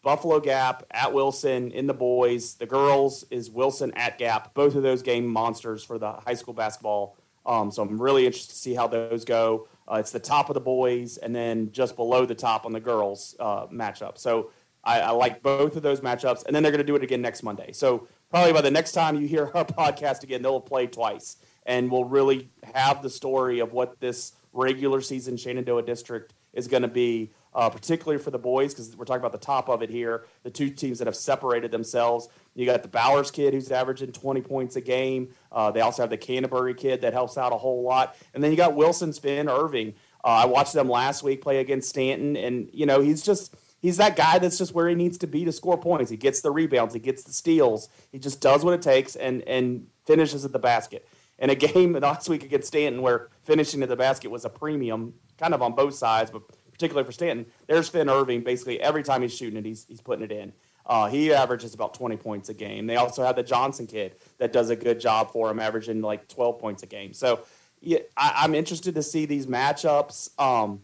[0.01, 2.55] Buffalo Gap at Wilson in the boys.
[2.55, 4.53] The girls is Wilson at Gap.
[4.53, 7.17] Both of those game monsters for the high school basketball.
[7.45, 9.67] Um, so I'm really interested to see how those go.
[9.89, 12.79] Uh, it's the top of the boys and then just below the top on the
[12.79, 14.17] girls uh, matchup.
[14.17, 14.51] So
[14.83, 16.45] I, I, like both of those matchups.
[16.45, 17.71] And then they're going to do it again next Monday.
[17.71, 21.37] So probably by the next time you hear our podcast again, they'll play twice.
[21.65, 26.81] And we'll really have the story of what this regular season Shenandoah district is going
[26.81, 29.89] to be uh, particularly for the boys, because we're talking about the top of it
[29.89, 30.25] here.
[30.43, 32.29] The two teams that have separated themselves.
[32.53, 35.29] You got the Bowers kid who's averaging 20 points a game.
[35.51, 38.15] Uh, they also have the Canterbury kid that helps out a whole lot.
[38.33, 39.95] And then you got Wilson Finn Irving.
[40.23, 43.97] Uh, I watched them last week play against Staunton, and, you know, he's just he's
[43.97, 46.11] that guy that's just where he needs to be to score points.
[46.11, 49.41] He gets the rebounds, he gets the steals, he just does what it takes and
[49.43, 51.07] and finishes at the basket.
[51.37, 55.13] In a game last week against Staunton where finishing at the basket was a premium,
[55.37, 58.41] kind of on both sides, but particularly for Staunton, there's Finn Irving.
[58.41, 60.53] Basically, every time he's shooting it, he's, he's putting it in.
[60.85, 62.87] Uh, he averages about 20 points a game.
[62.87, 66.27] They also have the Johnson kid that does a good job for him, averaging like
[66.29, 67.13] 12 points a game.
[67.13, 67.41] So
[67.81, 70.39] yeah, I, am interested to see these matchups.
[70.39, 70.81] Um,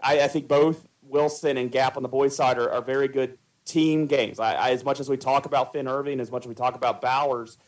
[0.00, 3.38] I, I, think both Wilson and Gap on the boys' side are, are very good
[3.64, 4.38] team games.
[4.38, 6.74] I, I, as much as we talk about Finn Irving, as much as we talk
[6.74, 7.58] about Bowers,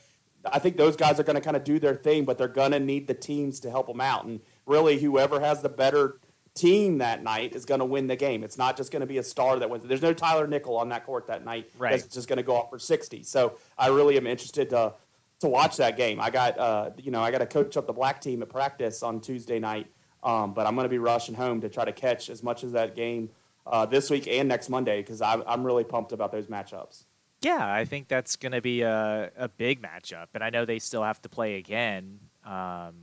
[0.44, 2.72] I think those guys are going to kind of do their thing, but they're going
[2.72, 4.24] to need the teams to help them out.
[4.24, 6.20] And really, whoever has the better
[6.54, 8.42] team that night is going to win the game.
[8.42, 9.84] It's not just going to be a star that wins.
[9.84, 11.90] There's no Tyler Nickel on that court that night right.
[11.90, 13.22] that's just going to go off for 60.
[13.22, 14.94] So I really am interested to
[15.40, 16.18] to watch that game.
[16.18, 19.02] I got uh, you know I got to coach up the black team at practice
[19.02, 19.86] on Tuesday night,
[20.26, 22.72] um, but I'm going to be rushing home to try to catch as much of
[22.72, 23.30] that game
[23.66, 27.04] uh, this week and next Monday because I'm I'm really pumped about those matchups.
[27.42, 30.80] Yeah, I think that's going to be a, a big matchup, and I know they
[30.80, 32.18] still have to play again.
[32.44, 32.94] Um,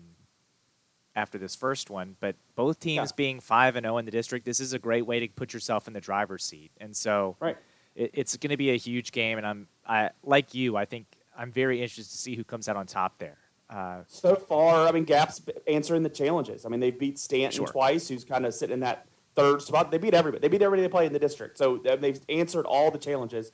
[1.15, 3.15] after this first one, but both teams yeah.
[3.15, 5.53] being five and zero oh in the district, this is a great way to put
[5.53, 6.71] yourself in the driver's seat.
[6.79, 7.55] And so, right.
[7.95, 9.37] it, it's going to be a huge game.
[9.37, 11.05] And I'm, I like you, I think
[11.37, 13.37] I'm very interested to see who comes out on top there.
[13.73, 16.63] Uh, so far, I mean, Gap's answering the challenges.
[16.63, 17.67] I mean, they beat Staunton sure.
[17.67, 19.89] twice, who's kind of sitting in that third spot.
[19.89, 20.41] They beat everybody.
[20.41, 21.57] They beat everybody they play in the district.
[21.57, 23.51] So they've answered all the challenges.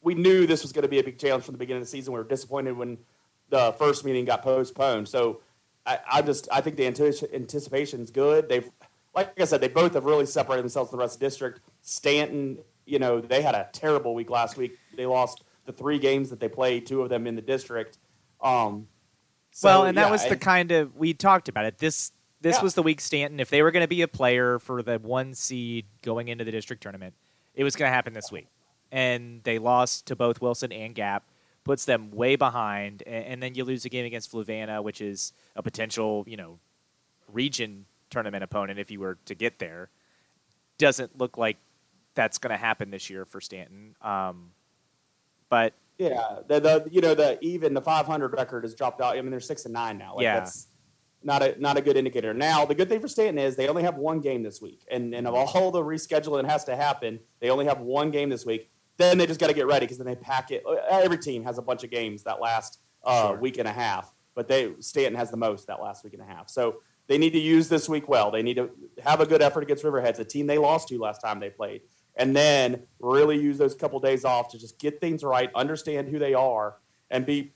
[0.00, 1.90] We knew this was going to be a big challenge from the beginning of the
[1.90, 2.14] season.
[2.14, 2.96] We were disappointed when
[3.50, 5.06] the first meeting got postponed.
[5.08, 5.42] So
[5.84, 8.48] I, I just I think the anticipation is good.
[8.48, 8.68] They've
[9.14, 11.60] like I said, they both have really separated themselves from the rest of the district.
[11.82, 14.78] Staunton, you know, they had a terrible week last week.
[14.96, 17.98] They lost the three games that they played, two of them in the district.
[18.40, 18.88] Um,
[19.52, 21.78] so, well, and that yeah, was the kind of we talked about it.
[21.78, 22.10] This
[22.40, 22.62] this yeah.
[22.62, 23.38] was the week Staunton.
[23.38, 26.50] If they were going to be a player for the one seed going into the
[26.50, 27.14] district tournament,
[27.54, 28.48] it was going to happen this week,
[28.90, 31.24] and they lost to both Wilson and Gap
[31.64, 35.32] puts them way behind, and, and then you lose a game against Fluvanna, which is
[35.54, 36.58] a potential, you know,
[37.30, 39.90] region tournament opponent if you were to get there.
[40.78, 41.58] Doesn't look like
[42.14, 43.94] that's going to happen this year for Staunton.
[44.02, 44.50] Um,
[45.48, 49.16] but yeah, the, the you know the even the 500 record has dropped out.
[49.16, 50.16] I mean, they're six and nine now.
[50.16, 50.40] Like, yeah.
[50.40, 50.68] That's
[51.24, 52.34] not a not a good indicator.
[52.34, 55.14] Now, the good thing for Staunton is they only have one game this week, and
[55.14, 58.44] and of all the rescheduling that has to happen, they only have one game this
[58.44, 58.70] week.
[58.98, 60.64] Then they just got to get ready because then they pack it.
[60.90, 63.38] Every team has a bunch of games that last uh, sure.
[63.38, 66.26] week and a half, but they Staunton has the most that last week and a
[66.26, 66.50] half.
[66.50, 68.30] So they need to use this week well.
[68.30, 68.70] They need to
[69.04, 71.82] have a good effort against Riverheads, a team they lost to last time they played,
[72.16, 76.18] and then really use those couple days off to just get things right, understand who
[76.18, 76.76] they are,
[77.10, 77.52] and be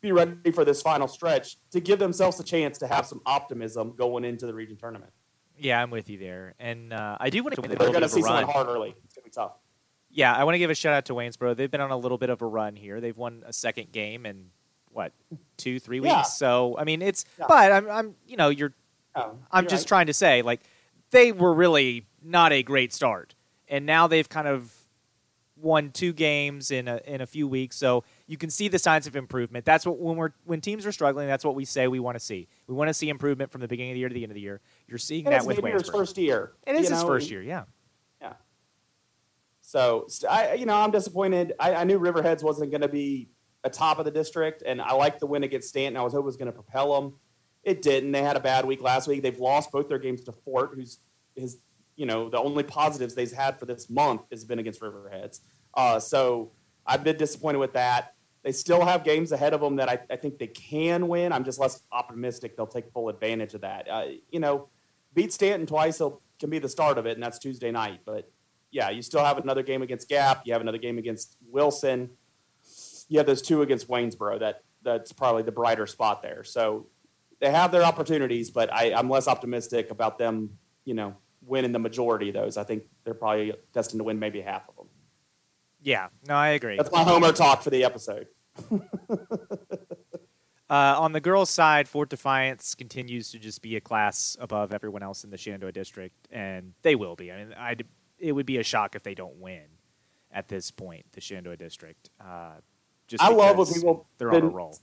[0.00, 3.94] be ready for this final stretch to give themselves a chance to have some optimism
[3.96, 5.10] going into the region tournament.
[5.58, 7.62] Yeah, I'm with you there, and uh, I do want to.
[7.62, 8.94] They're going to see someone hard early.
[9.04, 9.52] It's going to be tough
[10.16, 11.54] yeah, I want to give a shout out to Waynesboro.
[11.54, 13.02] They've been on a little bit of a run here.
[13.02, 14.46] They've won a second game in
[14.90, 15.12] what
[15.58, 16.12] two, three weeks.
[16.12, 16.22] Yeah.
[16.22, 17.26] So I mean, it's.
[17.38, 17.44] Yeah.
[17.48, 18.72] But I'm, I'm, you know, you're.
[19.14, 19.88] Oh, I'm you're just right.
[19.88, 20.60] trying to say, like,
[21.10, 23.34] they were really not a great start,
[23.68, 24.72] and now they've kind of
[25.56, 27.76] won two games in a in a few weeks.
[27.76, 29.64] So you can see the signs of improvement.
[29.64, 32.24] That's what when we're when teams are struggling, that's what we say we want to
[32.24, 32.48] see.
[32.66, 34.34] We want to see improvement from the beginning of the year to the end of
[34.34, 34.60] the year.
[34.86, 35.92] You're seeing and that with Waynesboro.
[35.92, 36.52] first year.
[36.66, 37.06] It is his know?
[37.06, 37.64] first year, yeah.
[38.20, 38.34] Yeah.
[39.62, 41.54] So I, you know, I'm disappointed.
[41.58, 43.30] I, I knew Riverheads wasn't going to be
[43.64, 45.96] a top of the district, and I liked the win against Staunton.
[45.96, 47.14] I was hoping it was going to propel them.
[47.64, 48.12] It didn't.
[48.12, 49.22] They had a bad week last week.
[49.22, 51.00] They've lost both their games to Fort, who's
[51.34, 51.58] his,
[51.96, 55.40] you know, the only positives they've had for this month has been against Riverheads.
[55.74, 56.52] Uh, so
[56.86, 58.14] I've been disappointed with that.
[58.42, 61.32] They still have games ahead of them that I, I think they can win.
[61.32, 63.88] I'm just less optimistic they'll take full advantage of that.
[63.90, 64.68] Uh, you know,
[65.14, 66.00] beat Staunton twice
[66.38, 68.00] can be the start of it, and that's Tuesday night.
[68.04, 68.30] But
[68.70, 70.42] yeah, you still have another game against Gap.
[70.44, 72.10] You have another game against Wilson.
[73.08, 74.38] You have those two against Waynesboro.
[74.40, 76.44] That that's probably the brighter spot there.
[76.44, 76.86] So
[77.40, 80.58] they have their opportunities, but I, I'm less optimistic about them.
[80.84, 82.56] You know, winning the majority of those.
[82.56, 84.86] I think they're probably destined to win maybe half of them.
[85.80, 86.76] Yeah, no, I agree.
[86.76, 88.26] That's my Homer talk for the episode.
[90.68, 95.02] Uh, on the girls' side, Fort Defiance continues to just be a class above everyone
[95.02, 97.30] else in the Shenandoah district, and they will be.
[97.30, 97.76] I mean, I
[98.18, 99.62] it would be a shock if they don't win
[100.32, 102.10] at this point, the Shenandoah district.
[102.20, 102.54] Uh,
[103.06, 104.76] just I love what people they're been, on a roll.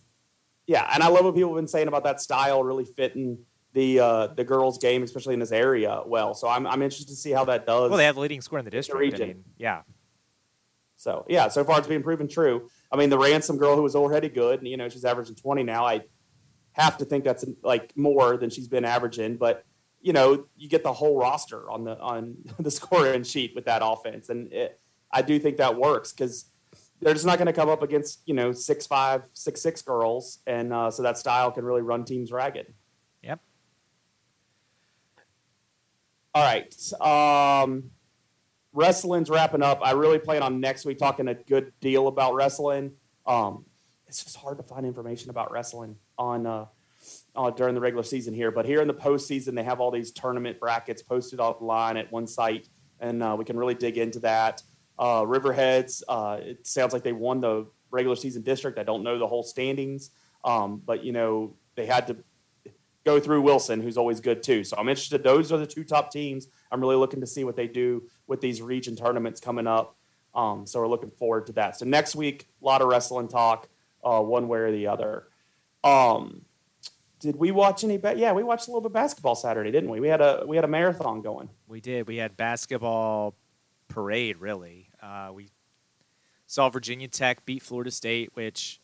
[0.68, 3.40] Yeah, and I love what people have been saying about that style really fitting
[3.74, 6.34] the uh, the girls' game, especially in this area, well.
[6.34, 7.90] So I'm I'm interested to see how that does.
[7.90, 9.00] Well, they have the leading score in the district.
[9.00, 9.22] region.
[9.22, 9.82] I mean, yeah.
[10.96, 12.70] So yeah, so far it's been proven true.
[12.92, 15.64] I mean, the ransom girl who was already good, and you know she's averaging 20
[15.64, 15.86] now.
[15.86, 16.02] I
[16.74, 19.66] have to think that's like more than she's been averaging, but
[20.02, 23.82] you know you get the whole roster on the on the scoring sheet with that
[23.84, 24.80] offense, and it,
[25.12, 26.46] I do think that works because
[27.02, 30.40] they're just not going to come up against you know six five six six girls,
[30.46, 32.74] and uh, so that style can really run teams ragged.
[33.24, 33.40] Yep.
[36.36, 36.94] All right.
[37.64, 37.92] Um,
[38.74, 39.82] wrestling's wrapping up.
[39.84, 42.94] I really plan on next week talking a good deal about wrestling.
[43.26, 43.66] Um,
[44.08, 46.66] it's just hard to find information about wrestling on uh,
[47.36, 50.12] uh, during the regular season here, but here in the postseason, they have all these
[50.12, 52.68] tournament brackets posted online at one site,
[53.00, 54.62] and uh, we can really dig into that.
[54.98, 58.78] Uh, Riverheads, uh, it sounds like they won the regular season district.
[58.80, 60.12] I don't know the whole standings,
[60.44, 62.18] um, but you know they had to
[63.06, 64.64] go through Wilson, who's always good too.
[64.64, 65.24] So I'm interested.
[65.24, 66.48] Those are the two top teams.
[66.72, 69.98] I'm really looking to see what they do with these region tournaments coming up.
[70.36, 71.78] Um, so we're looking forward to that.
[71.78, 73.68] So next week, a lot of wrestling talk,
[74.04, 75.28] uh, one way or the other.
[75.84, 76.46] Um,
[77.20, 77.98] did we watch any?
[77.98, 80.00] Ba- yeah, we watched a little bit of basketball Saturday, didn't we?
[80.00, 81.50] We had a we had a marathon going.
[81.68, 82.08] We did.
[82.08, 83.36] We had basketball
[83.88, 84.38] parade.
[84.38, 85.50] Really, uh, we
[86.48, 88.82] saw Virginia Tech beat Florida State, which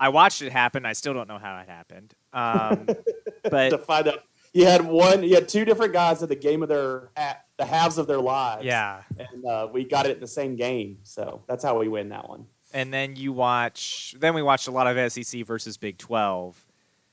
[0.00, 0.86] I watched it happen.
[0.86, 2.14] I still don't know how it happened.
[2.32, 2.88] Um,
[3.50, 4.20] but to find out,
[4.54, 7.66] you had one, you had two different guys at the game of their at the
[7.66, 8.64] halves of their lives.
[8.64, 12.08] yeah, and uh, we got it in the same game, so that's how we win
[12.08, 12.46] that one.
[12.72, 14.16] and then you watch.
[14.18, 16.64] Then we watched a lot of SEC versus Big Twelve,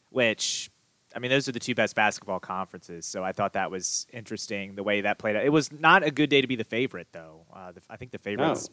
[0.10, 0.72] which.
[1.16, 4.76] I mean, those are the two best basketball conferences, so I thought that was interesting
[4.76, 5.46] the way that played out.
[5.46, 7.46] It was not a good day to be the favorite, though.
[7.52, 8.70] Uh, the, I think the favorites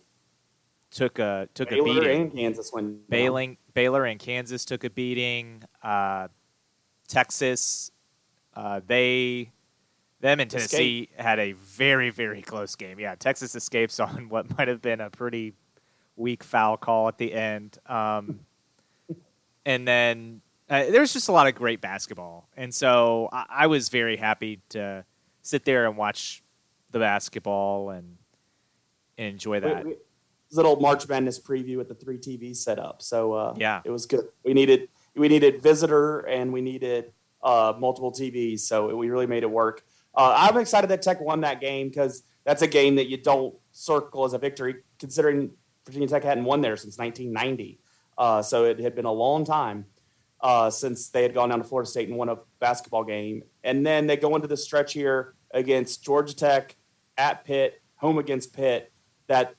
[0.95, 2.21] took a took a Baylor beating.
[2.23, 3.01] and Kansas win.
[3.09, 5.65] Baylor, Baylor and Kansas took a beating.
[5.83, 6.29] Uh,
[7.09, 7.91] Texas,
[8.55, 9.51] uh, they,
[10.21, 12.99] them and Tennessee had a very very close game.
[12.99, 15.53] Yeah, Texas escapes on what might have been a pretty
[16.17, 17.77] weak foul call at the end.
[17.87, 18.41] Um,
[19.67, 23.89] and then uh, there's just a lot of great basketball, and so I, I was
[23.89, 25.05] very happy to
[25.43, 26.43] sit there and watch
[26.93, 28.17] the basketball and,
[29.19, 29.85] and enjoy that.
[29.85, 29.97] we-
[30.55, 33.03] little March Madness preview with the three TVs set up.
[33.03, 33.81] So uh, Yeah.
[33.85, 34.27] it was good.
[34.45, 37.13] We needed we needed visitor and we needed
[37.43, 39.85] uh, multiple TVs, so we really made it work.
[40.15, 43.55] Uh, I'm excited that Tech won that game because that's a game that you don't
[43.71, 45.51] circle as a victory, considering
[45.87, 47.79] Virginia Tech hadn't won there since 1990.
[48.19, 49.87] Uh, so it had been a long time
[50.41, 53.43] uh, since they had gone down to Florida State and won a basketball game.
[53.63, 56.77] And then they go into the stretch here against Georgia Tech,
[57.17, 58.93] at Pitt, home against Pitt,
[59.29, 59.55] that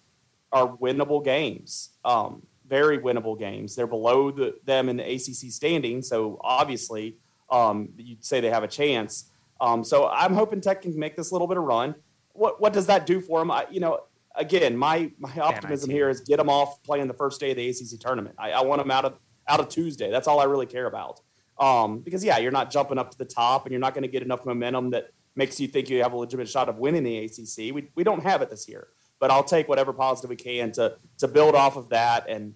[0.56, 1.89] are winnable games.
[2.06, 3.76] Um, very winnable games.
[3.76, 7.18] They're below the, them in the ACC standing, so obviously
[7.52, 9.32] um, you'd say they have a chance.
[9.60, 11.94] Um, so I'm hoping Tech can make this little bit of run.
[12.32, 13.52] What what does that do for them?
[13.52, 14.00] I, you know,
[14.36, 17.70] again, my my optimism here is get them off playing the first day of the
[17.70, 18.36] ACC tournament.
[18.39, 20.10] I, I want them out of out of Tuesday.
[20.10, 21.20] That's all I really care about.
[21.60, 24.10] Um, because yeah, you're not jumping up to the top, and you're not going to
[24.10, 27.18] get enough momentum that makes you think you have a legitimate shot of winning the
[27.26, 27.74] ACC.
[27.74, 28.88] We we don't have it this year,
[29.19, 32.54] but I'll take whatever positive we can to to build off of that, and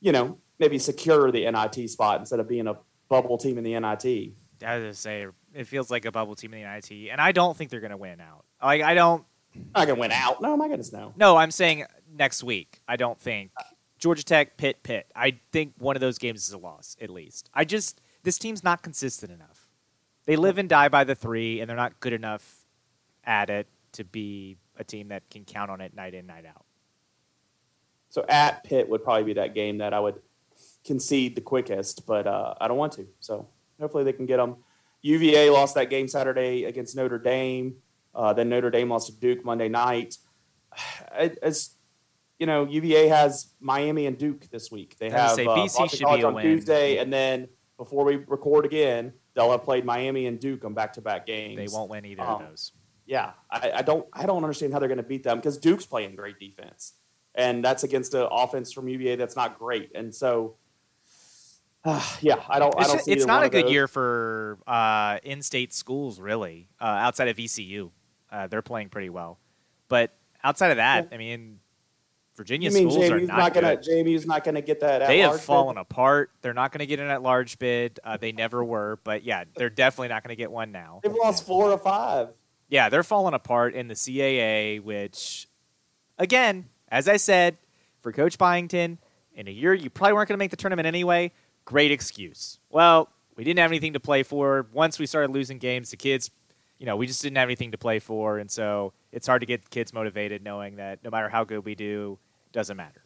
[0.00, 2.76] you know maybe secure the NIT spot instead of being a
[3.08, 4.32] bubble team in the NIT.
[4.64, 7.32] I was gonna say it feels like a bubble team in the NIT, and I
[7.32, 8.44] don't think they're gonna win out.
[8.62, 9.24] Like I don't.
[9.74, 10.42] Not gonna win out.
[10.42, 11.14] No, my goodness, no.
[11.16, 12.80] No, I'm saying next week.
[12.86, 13.52] I don't think
[13.98, 15.10] Georgia Tech, Pitt, Pitt.
[15.14, 17.50] I think one of those games is a loss at least.
[17.54, 19.68] I just this team's not consistent enough.
[20.26, 22.64] They live and die by the three, and they're not good enough
[23.24, 26.64] at it to be a team that can count on it night in, night out.
[28.08, 30.20] So at Pitt would probably be that game that I would
[30.84, 33.06] concede the quickest, but uh, I don't want to.
[33.20, 33.48] So
[33.80, 34.56] hopefully they can get them.
[35.02, 37.76] UVA lost that game Saturday against Notre Dame.
[38.14, 40.16] Uh, then Notre Dame lost to Duke Monday night.
[41.42, 41.70] As
[42.38, 44.96] you know UVA has Miami and Duke this week.
[44.98, 46.44] They have gonna uh, say, BC Boston should be College a on win.
[46.44, 51.26] Tuesday, and then before we record again, they'll have played Miami and Duke on back-to-back
[51.26, 51.56] games.
[51.56, 52.72] They won't win either Um, of those.
[53.06, 55.86] Yeah, I, I don't I don't understand how they're going to beat them because Duke's
[55.86, 56.94] playing great defense,
[57.34, 60.56] and that's against an offense from UVA that's not great, and so
[61.84, 62.74] uh, yeah, I don't.
[62.76, 66.68] I It's, don't see it's not a good year for uh, in-state schools, really.
[66.80, 67.90] Uh, outside of ECU,
[68.30, 69.38] uh, they're playing pretty well,
[69.88, 71.60] but outside of that, I mean,
[72.36, 73.82] Virginia schools are JMU's not, not going good.
[73.82, 75.06] to JMU's not going to get that?
[75.06, 75.46] they have at-large bid?
[75.46, 76.30] fallen apart.
[76.42, 78.00] They're not going to get an at large bid.
[78.04, 81.00] Uh, they never were, but yeah, they're definitely not going to get one now.
[81.02, 82.30] They've lost four or five.
[82.68, 85.48] Yeah, they're falling apart in the CAA, which,
[86.18, 87.58] again, as I said,
[88.00, 88.98] for Coach Byington,
[89.34, 91.32] in a year you probably weren't going to make the tournament anyway.
[91.64, 92.58] Great excuse.
[92.70, 94.66] Well, we didn't have anything to play for.
[94.72, 96.30] Once we started losing games, the kids,
[96.78, 99.46] you know, we just didn't have anything to play for, and so it's hard to
[99.46, 102.18] get kids motivated knowing that no matter how good we do,
[102.52, 103.02] doesn't matter.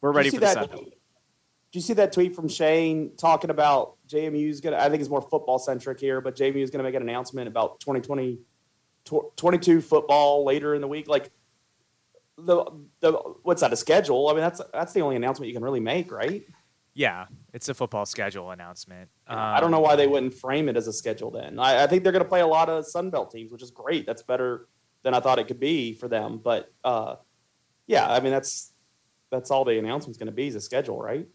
[0.00, 0.70] We're ready for the Belt.
[0.72, 5.10] Did you see that tweet from Shane talking about JMU's going to, I think it's
[5.10, 8.38] more football centric here, but JMU is going to make an announcement about 2020,
[9.36, 11.08] 22 football later in the week.
[11.08, 11.30] Like,
[12.36, 12.64] the,
[13.00, 14.28] the, what's that, a schedule?
[14.28, 16.44] I mean, that's, that's the only announcement you can really make, right?
[16.94, 19.08] Yeah, it's a football schedule announcement.
[19.26, 21.58] Um, I don't know why they wouldn't frame it as a schedule then.
[21.58, 23.70] I, I think they're going to play a lot of Sun Belt teams, which is
[23.70, 24.06] great.
[24.06, 24.68] That's better
[25.02, 26.40] than I thought it could be for them.
[26.42, 27.16] But uh,
[27.86, 28.72] yeah, I mean, that's,
[29.30, 31.26] that's all the announcement's going to be is a schedule, right?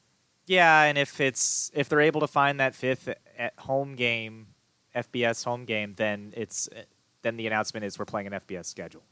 [0.48, 4.48] Yeah, and if it's if they're able to find that fifth at home game,
[4.95, 6.70] FBS home game, then it's
[7.22, 9.04] then the announcement is we're playing an FBS schedule,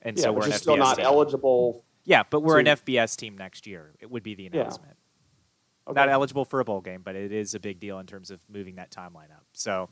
[0.00, 1.04] and yeah, so we're still not team.
[1.04, 1.84] eligible.
[2.04, 3.92] Yeah, but we're to, an FBS team next year.
[4.00, 4.94] It would be the announcement.
[4.94, 5.90] Yeah.
[5.90, 6.00] Okay.
[6.00, 8.40] Not eligible for a bowl game, but it is a big deal in terms of
[8.48, 9.44] moving that timeline up.
[9.52, 9.88] So,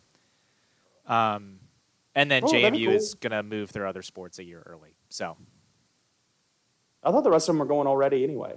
[1.06, 1.58] um,
[2.14, 2.94] and then oh, JMU cool.
[2.94, 4.94] is going to move their other sports a year early.
[5.08, 5.36] So,
[7.02, 8.54] I thought the rest of them were going already anyway.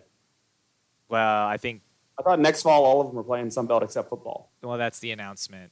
[1.09, 1.82] Well, I think
[2.20, 4.51] I thought next fall all of them were playing Sun Belt except football.
[4.61, 5.72] Well, that's the announcement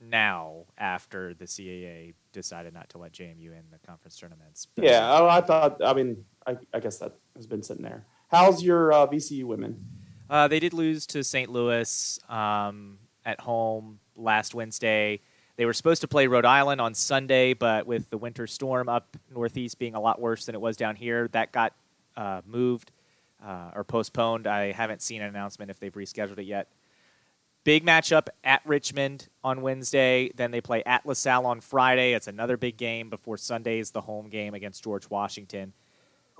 [0.00, 4.66] now after the CAA decided not to let JMU in the conference tournaments.
[4.74, 5.84] But yeah, I, I, thought.
[5.84, 8.06] I mean, I, I, guess that has been sitting there.
[8.28, 9.84] How's your uh, VCU women?
[10.30, 11.50] Uh, they did lose to St.
[11.50, 15.20] Louis um, at home last Wednesday.
[15.56, 19.16] They were supposed to play Rhode Island on Sunday, but with the winter storm up
[19.34, 21.74] northeast being a lot worse than it was down here, that got
[22.16, 22.92] uh, moved
[23.44, 24.46] uh, or postponed.
[24.46, 26.68] I haven't seen an announcement if they've rescheduled it yet.
[27.62, 30.30] Big matchup at Richmond on Wednesday.
[30.34, 32.14] Then they play at LaSalle on Friday.
[32.14, 35.74] It's another big game before Sunday is the home game against George Washington.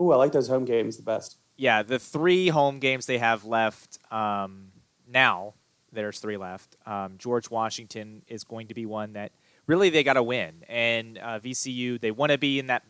[0.00, 1.36] Ooh, I like those home games the best.
[1.56, 4.68] Yeah, the three home games they have left um,
[5.06, 5.54] now,
[5.92, 6.76] there's three left.
[6.86, 9.32] Um, George Washington is going to be one that
[9.66, 10.64] really they got to win.
[10.68, 12.84] And uh, VCU, they want to be in that.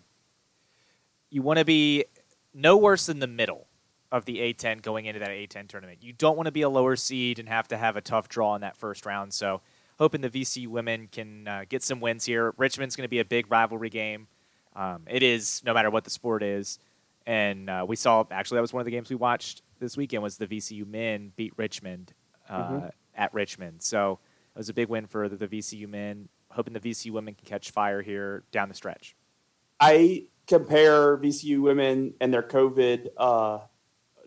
[1.30, 2.04] You want to be
[2.54, 3.66] no worse than the middle
[4.12, 5.98] of the A10 going into that A10 tournament.
[6.02, 8.54] You don't want to be a lower seed and have to have a tough draw
[8.54, 9.32] in that first round.
[9.32, 9.61] So,
[9.98, 12.54] hoping the VC women can uh, get some wins here.
[12.56, 14.28] Richmond's going to be a big rivalry game.
[14.74, 16.78] Um, it is, no matter what the sport is.
[17.26, 20.22] And uh, we saw actually that was one of the games we watched this weekend
[20.22, 22.12] was the VCU men beat Richmond
[22.48, 22.86] uh, mm-hmm.
[23.14, 23.82] at Richmond.
[23.82, 24.18] So
[24.54, 26.28] it was a big win for the, the VCU men.
[26.50, 29.14] Hoping the VCU women can catch fire here down the stretch.
[29.78, 33.61] I compare VCU women and their COVID uh,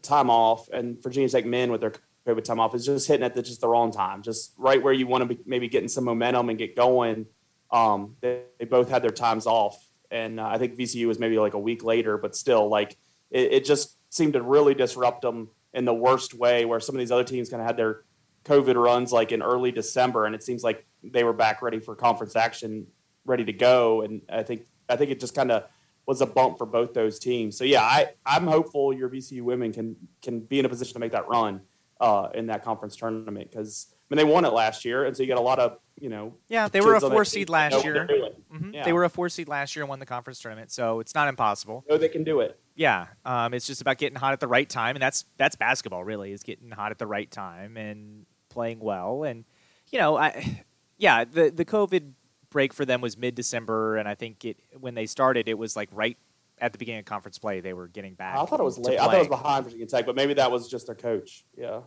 [0.03, 1.93] time off and Virginia Tech men with their
[2.27, 4.93] COVID time off is just hitting at the, just the wrong time, just right where
[4.93, 7.25] you want to be maybe getting some momentum and get going.
[7.71, 11.39] Um, they, they, both had their times off, and uh, I think VCU was maybe
[11.39, 12.97] like a week later, but still, like
[13.31, 16.65] it, it, just seemed to really disrupt them in the worst way.
[16.65, 18.03] Where some of these other teams kind of had their
[18.45, 21.95] COVID runs like in early December, and it seems like they were back ready for
[21.95, 22.85] conference action,
[23.25, 24.01] ready to go.
[24.01, 25.63] And I think I think it just kind of
[26.05, 27.57] was a bump for both those teams.
[27.57, 30.99] So yeah, I I'm hopeful your VCU women can can be in a position to
[30.99, 31.61] make that run
[31.99, 35.23] uh, in that conference tournament because I mean they won it last year, and so
[35.23, 36.33] you got a lot of you know.
[36.49, 38.07] Yeah, they were a four seed last year.
[38.53, 38.73] Mm-hmm.
[38.73, 38.83] Yeah.
[38.83, 41.27] They were a four seed last year and won the conference tournament, so it's not
[41.27, 41.85] impossible.
[41.89, 42.59] No, they can do it.
[42.75, 46.03] Yeah, um, it's just about getting hot at the right time, and that's that's basketball
[46.03, 49.45] really is getting hot at the right time and playing well, and
[49.89, 50.63] you know I.
[50.95, 52.13] Yeah, the the COVID
[52.53, 55.75] break for them was mid December, and I think it when they started, it was
[55.75, 56.17] like right
[56.59, 57.59] at the beginning of conference play.
[57.59, 58.37] They were getting back.
[58.37, 58.99] I thought it was late.
[58.99, 61.43] I thought it was behind Virginia Tech, but maybe that was just their coach.
[61.57, 61.81] Yeah.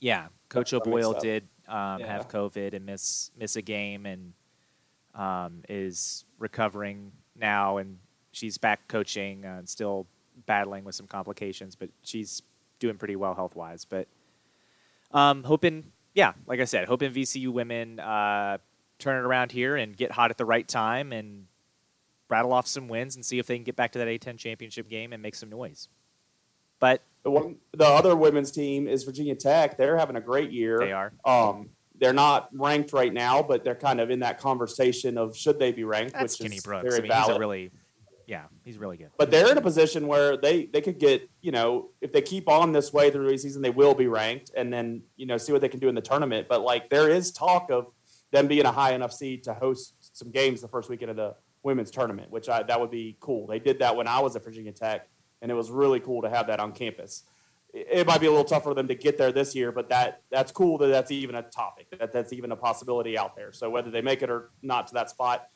[0.00, 2.06] Yeah, Coach O'Boyle did um, yeah.
[2.06, 4.32] have COVID and miss miss a game, and
[5.14, 7.98] um, is recovering now, and
[8.30, 10.06] she's back coaching uh, and still
[10.46, 12.42] battling with some complications, but she's
[12.78, 13.84] doing pretty well health wise.
[13.84, 14.06] But
[15.10, 18.58] um, hoping, yeah, like I said, hoping VCU women uh,
[18.98, 21.46] turn it around here and get hot at the right time and
[22.28, 24.88] rattle off some wins and see if they can get back to that A10 championship
[24.88, 25.88] game and make some noise.
[26.80, 29.76] But the one, the other women's team is Virginia Tech.
[29.76, 30.78] They're having a great year.
[30.78, 31.12] They are.
[31.24, 35.58] Um, they're not ranked right now, but they're kind of in that conversation of should
[35.58, 36.84] they be ranked, That's which Kenny is Brooks.
[36.84, 37.28] very I mean, valid.
[37.28, 37.70] He's a really,
[38.26, 39.10] yeah, he's really good.
[39.16, 42.48] But they're in a position where they they could get you know if they keep
[42.48, 45.52] on this way through the season, they will be ranked, and then you know see
[45.52, 46.46] what they can do in the tournament.
[46.48, 47.90] But like there is talk of
[48.30, 51.34] them being a high enough seed to host some games the first weekend of the
[51.62, 53.46] women's tournament, which I, that would be cool.
[53.46, 55.08] They did that when I was at Virginia Tech,
[55.42, 57.24] and it was really cool to have that on campus.
[57.74, 60.22] It, might be a little tough for them to get there this year, but that
[60.30, 63.52] that's cool that that's even a topic, that that's even a possibility out there.
[63.52, 65.48] So whether they make it or not to that spot,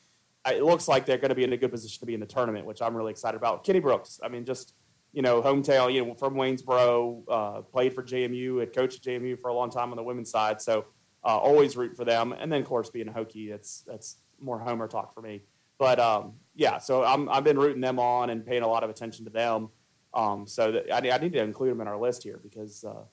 [0.47, 2.27] it looks like they're going to be in a good position to be in the
[2.27, 3.65] tournament, which I'm really excited about.
[3.65, 4.75] Kenny Brooks, I mean, just
[5.13, 9.39] you know, hometown, you know, from Waynesboro, uh, played for JMU, had coached at JMU
[9.41, 10.61] for a long time on the women's side.
[10.61, 10.87] So
[11.25, 12.33] uh, always root for them.
[12.33, 15.43] And then, of course, being a Hokie, that's that's more Homer talk for me.
[15.79, 18.91] But um, yeah, so I'm, I've been rooting them on and paying a lot of
[18.91, 19.69] attention to them.
[20.15, 23.05] Um, so that, I, I, need to include them in our list here because uh,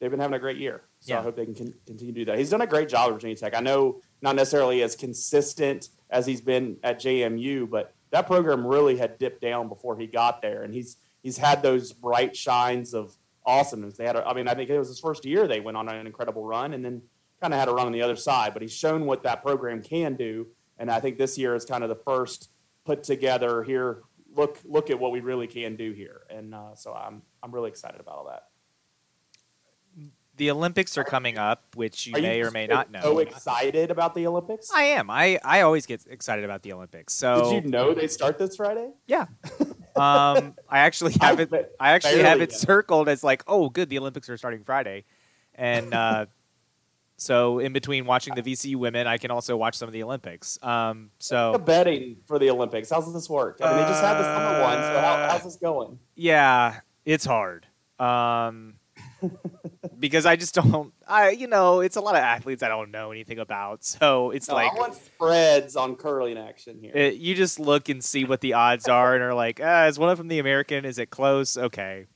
[0.00, 0.82] they've been having a great year.
[1.00, 1.20] So yeah.
[1.20, 2.38] I hope they can con- continue to do that.
[2.38, 3.54] He's done a great job at Virginia Tech.
[3.54, 8.96] I know not necessarily as consistent as he's been at JMU, but that program really
[8.96, 13.14] had dipped down before he got there, and he's he's had those bright shines of
[13.44, 13.96] awesomeness.
[13.96, 15.88] They had, a, I mean, I think it was his first year they went on
[15.88, 17.02] an incredible run, and then
[17.42, 18.54] kind of had a run on the other side.
[18.54, 20.46] But he's shown what that program can do,
[20.78, 22.50] and I think this year is kind of the first
[22.84, 24.02] put together here.
[24.34, 27.68] Look, look at what we really can do here, and uh, so I'm I'm really
[27.68, 28.44] excited about all that.
[30.36, 33.02] The Olympics are coming up, which you, you may or may not know.
[33.02, 34.70] So excited about the Olympics?
[34.74, 35.10] I am.
[35.10, 37.12] I, I always get excited about the Olympics.
[37.12, 38.92] So did you know they start this Friday?
[39.06, 39.26] Yeah.
[39.94, 41.52] um, I actually have it.
[41.78, 45.04] I actually have it circled as like, oh, good, the Olympics are starting Friday,
[45.54, 46.26] and uh,
[47.22, 50.58] so in between watching the VCU women, I can also watch some of the Olympics.
[50.62, 52.90] Um, so betting for the Olympics.
[52.90, 53.58] How's this work?
[53.62, 54.78] I mean, they just had the summer one.
[54.78, 56.00] So how, how's this going?
[56.16, 57.66] Yeah, it's hard.
[58.00, 58.74] Um,
[60.00, 60.92] because I just don't.
[61.06, 63.84] I you know, it's a lot of athletes I don't know anything about.
[63.84, 66.92] So it's no, like I want spreads on curling action here.
[66.92, 69.96] It, you just look and see what the odds are, and are like, ah, is
[69.96, 70.84] one of them the American?
[70.84, 71.56] Is it close?
[71.56, 72.06] Okay.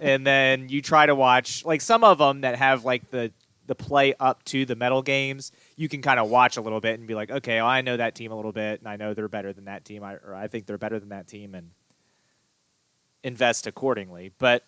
[0.00, 3.32] and then you try to watch like some of them that have like the
[3.68, 5.52] the play up to the medal games.
[5.76, 7.96] You can kind of watch a little bit and be like, okay, well, I know
[7.96, 10.34] that team a little bit, and I know they're better than that team, I, or
[10.34, 11.70] I think they're better than that team, and
[13.22, 14.32] invest accordingly.
[14.38, 14.64] But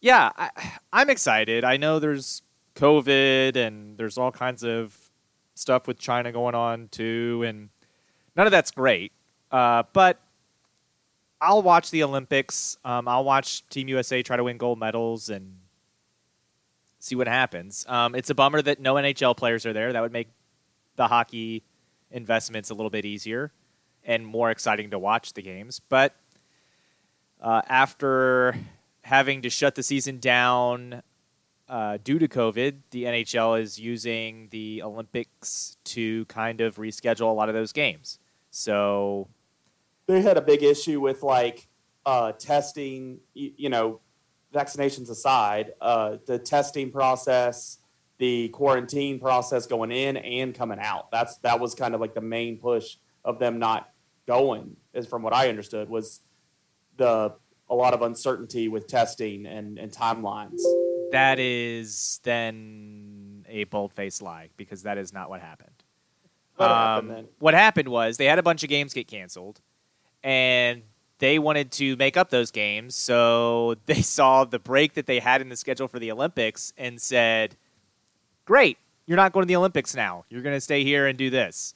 [0.00, 1.64] yeah, I, I'm excited.
[1.64, 2.42] I know there's
[2.76, 4.96] COVID and there's all kinds of
[5.54, 7.68] stuff with China going on too, and
[8.36, 9.12] none of that's great.
[9.50, 10.20] Uh, but
[11.40, 12.78] I'll watch the Olympics.
[12.84, 15.56] Um, I'll watch Team USA try to win gold medals and
[16.98, 17.84] see what happens.
[17.88, 19.92] Um, it's a bummer that no NHL players are there.
[19.92, 20.28] That would make
[20.96, 21.62] the hockey
[22.10, 23.52] investments a little bit easier
[24.04, 25.80] and more exciting to watch the games.
[25.88, 26.14] But
[27.40, 28.56] uh, after
[29.02, 31.02] having to shut the season down
[31.68, 37.34] uh, due to COVID, the NHL is using the Olympics to kind of reschedule a
[37.34, 38.18] lot of those games.
[38.50, 39.28] So
[40.06, 41.68] they had a big issue with like
[42.06, 44.00] uh, testing, you, you, know,
[44.54, 47.78] vaccinations aside, uh, the testing process,
[48.18, 51.10] the quarantine process going in and coming out.
[51.10, 53.90] That's that was kind of like the main push of them not
[54.26, 56.20] going, is from what I understood, was
[56.96, 57.34] the
[57.70, 60.60] a lot of uncertainty with testing and, and timelines.
[61.12, 65.70] That is then a bold faced lie because that is not what happened.
[66.56, 69.60] What, um, happened what happened was they had a bunch of games get canceled
[70.22, 70.82] and
[71.18, 72.94] they wanted to make up those games.
[72.94, 77.00] So they saw the break that they had in the schedule for the Olympics and
[77.00, 77.56] said,
[78.44, 80.24] Great, you're not going to the Olympics now.
[80.30, 81.74] You're going to stay here and do this.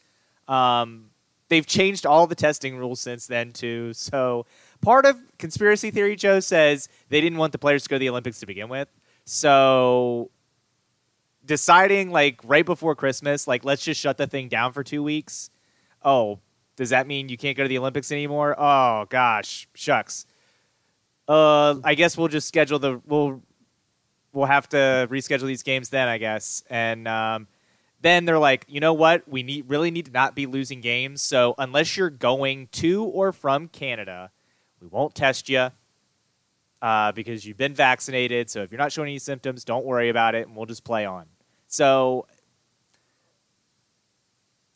[0.49, 1.11] Um,
[1.49, 3.93] they've changed all the testing rules since then, too.
[3.95, 4.47] So
[4.81, 8.09] part of conspiracy theory Joe says they didn't want the players to go to the
[8.09, 8.89] Olympics to begin with.
[9.25, 10.31] So
[11.45, 15.51] deciding like right before Christmas, like let's just shut the thing down for two weeks.
[16.05, 16.41] Oh,
[16.77, 18.55] does that mean you can't go to the Olympics anymore?
[18.59, 20.27] Oh gosh, shucks.
[21.29, 23.43] Uh, I guess we'll just schedule the we'll
[24.33, 26.65] we'll have to reschedule these games then, I guess.
[26.71, 27.47] And um,
[28.01, 29.29] then they're like, you know what?
[29.29, 31.23] We need really need to not be losing games.
[31.23, 34.31] So unless you're going to or from Canada,
[34.81, 35.71] we won't test you
[36.81, 38.51] uh, because you've been vaccinated.
[38.51, 41.07] So if you're not showing any symptoms, don't worry about it, and we'll just play
[41.07, 41.27] on.
[41.69, 42.27] So,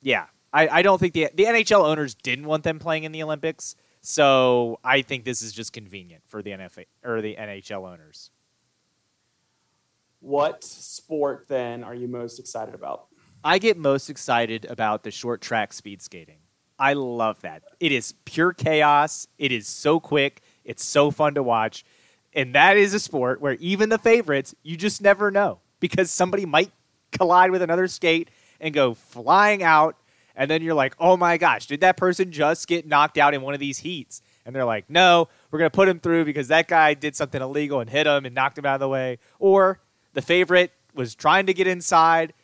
[0.01, 0.27] yeah,
[0.57, 3.77] I, I don't think the the NHL owners didn't want them playing in the Olympics.
[4.01, 8.31] So I think this is just convenient for the NFL or the NHL owners.
[10.21, 13.09] What sport then are you most excited about?
[13.45, 16.39] I get most excited about the short track speed skating.
[16.79, 17.63] I love that.
[17.79, 19.29] It is pure chaos.
[19.39, 20.41] It is so quick.
[20.65, 21.85] It's so fun to watch.
[22.33, 26.47] And that is a sport where even the favorites, you just never know because somebody
[26.47, 26.71] might
[27.13, 28.31] collide with another skate
[28.61, 29.97] and go flying out.
[30.37, 33.41] And then you're like, oh my gosh, did that person just get knocked out in
[33.41, 34.21] one of these heats?
[34.45, 37.41] And they're like, no, we're going to put him through because that guy did something
[37.41, 39.19] illegal and hit him and knocked him out of the way.
[39.39, 39.81] Or
[40.13, 42.35] the favorite was trying to get inside,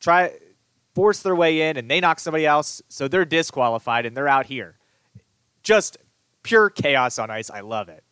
[0.00, 0.32] try
[0.94, 4.46] force their way in and they knock somebody else, so they're disqualified and they're out
[4.46, 4.76] here.
[5.62, 5.96] Just
[6.42, 7.50] pure chaos on ice.
[7.50, 8.02] I love it.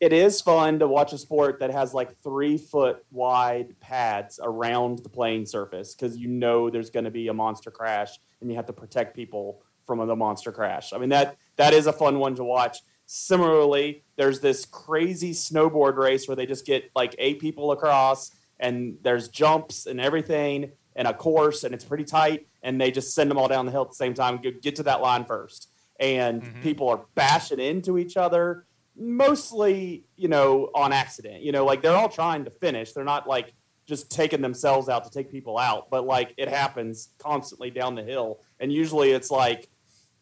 [0.00, 5.00] It is fun to watch a sport that has like three foot wide pads around
[5.00, 8.54] the playing surface because you know there's going to be a monster crash and you
[8.56, 10.92] have to protect people from the monster crash.
[10.92, 12.78] I mean that that is a fun one to watch.
[13.06, 18.30] Similarly, there's this crazy snowboard race where they just get like eight people across,
[18.60, 23.14] and there's jumps and everything, and a course, and it's pretty tight, and they just
[23.14, 24.36] send them all down the hill at the same time.
[24.42, 26.60] Get, get to that line first, and Mhm.
[26.62, 28.66] people are bashing into each other,
[28.98, 31.42] mostly you know on accident.
[31.42, 32.92] You know, like they're all trying to finish.
[32.92, 33.52] They're not like
[33.86, 38.02] just taking themselves out to take people out, but like it happens constantly down the
[38.02, 39.68] hill, and usually it's like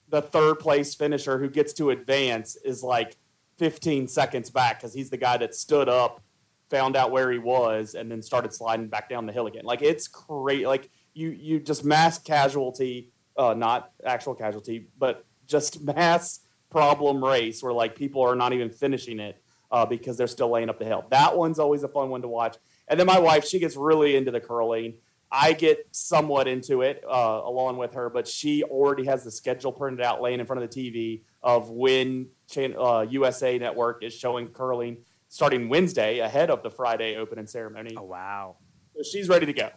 [0.09, 3.17] the third place finisher who gets to advance is like
[3.59, 6.23] 15 seconds back because he's the guy that stood up,
[6.71, 9.65] found out where he was, and then started sliding back down the hill again.
[9.65, 10.67] Like it's great.
[10.67, 16.41] Like you you just mass casualty, uh, not actual casualty, but just mass
[16.77, 20.69] problem race where like people are not even finishing it uh, because they're still laying
[20.69, 21.07] up the hill.
[21.09, 22.59] That one's always a fun one to watch.
[22.87, 24.99] And then my wife, she gets really into the curling.
[25.33, 29.73] I get somewhat into it uh, along with her, but she already has the schedule
[29.73, 34.49] printed out, laying in front of the TV of when uh, USA Network is showing
[34.49, 34.99] curling
[35.29, 37.95] starting Wednesday ahead of the Friday opening ceremony.
[37.97, 38.57] Oh wow.
[38.95, 39.71] So she's ready to go.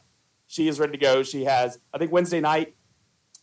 [0.47, 1.23] She is ready to go.
[1.23, 2.75] She has, I think, Wednesday night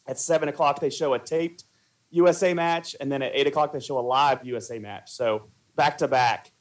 [0.07, 1.65] at seven o'clock they show a taped
[2.11, 5.11] USA match, and then at eight o'clock they show a live USA match.
[5.11, 6.53] So back to back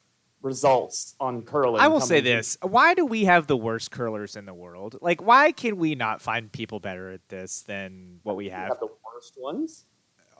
[0.41, 1.81] results on curling.
[1.81, 4.97] I will say this: Why do we have the worst curlers in the world?
[5.01, 8.69] Like, why can we not find people better at this than what we We have?
[8.69, 9.85] have the worst ones.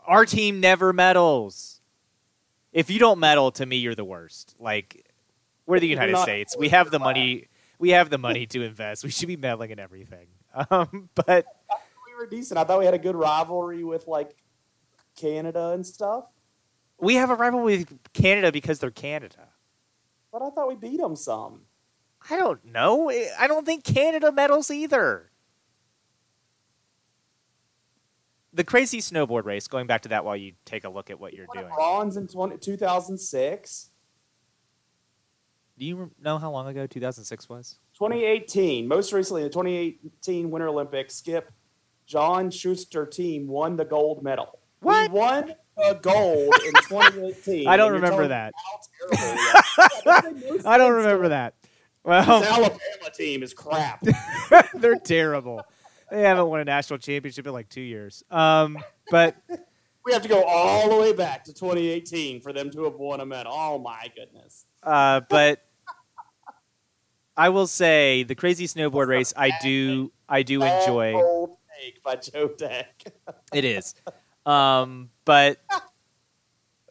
[0.06, 1.82] Our team never medals.
[2.72, 4.56] If you don't medal, to me, you're the worst.
[4.60, 5.10] Like,
[5.66, 6.56] we're the United States.
[6.58, 7.48] We have the money.
[7.80, 9.04] We have the money to invest.
[9.04, 10.28] We should be meddling in everything.
[10.72, 11.46] Um, but
[12.08, 12.58] We were decent.
[12.58, 14.34] I thought we had a good rivalry with like
[15.16, 16.26] Canada and stuff,
[17.00, 19.50] we have a rivalry with Canada because they're Canada.
[20.32, 21.62] but I thought we beat them some.
[22.30, 23.10] I don't know.
[23.12, 25.30] I don't think Canada medals either.
[28.54, 31.34] The crazy snowboard race, going back to that while you take a look at what
[31.34, 31.68] you're doing.
[31.68, 33.90] bronze in 20, 2006.
[35.78, 37.80] Do you know how long ago 2006 was?
[37.98, 41.52] 2018, most recently, the 2018 Winter Olympics, Skip,
[42.06, 44.60] John Shuster team won the gold medal.
[44.82, 45.12] What?
[45.12, 45.54] We won
[45.84, 47.68] a gold in 2018.
[47.68, 48.54] I don't remember that.
[49.12, 49.18] how
[50.10, 50.62] terrible we are.
[50.66, 51.54] I don't remember that.
[51.62, 51.72] This
[52.04, 52.80] Well, Alabama
[53.14, 54.04] team is crap.
[54.76, 55.62] they're terrible.
[56.12, 58.24] They haven't won a national championship in like two years.
[58.30, 58.78] Um,
[59.10, 59.36] but
[60.06, 63.22] we have to go all the way back to 2018 for them to have won
[63.22, 63.52] a medal.
[63.56, 64.66] Oh my goodness.
[64.84, 65.62] uh, but
[67.36, 69.34] I will say the crazy snowboard race.
[69.36, 71.16] I do I do enjoy.
[72.04, 73.04] By Joe Deck.
[73.54, 73.96] It is.
[74.46, 75.60] Um, but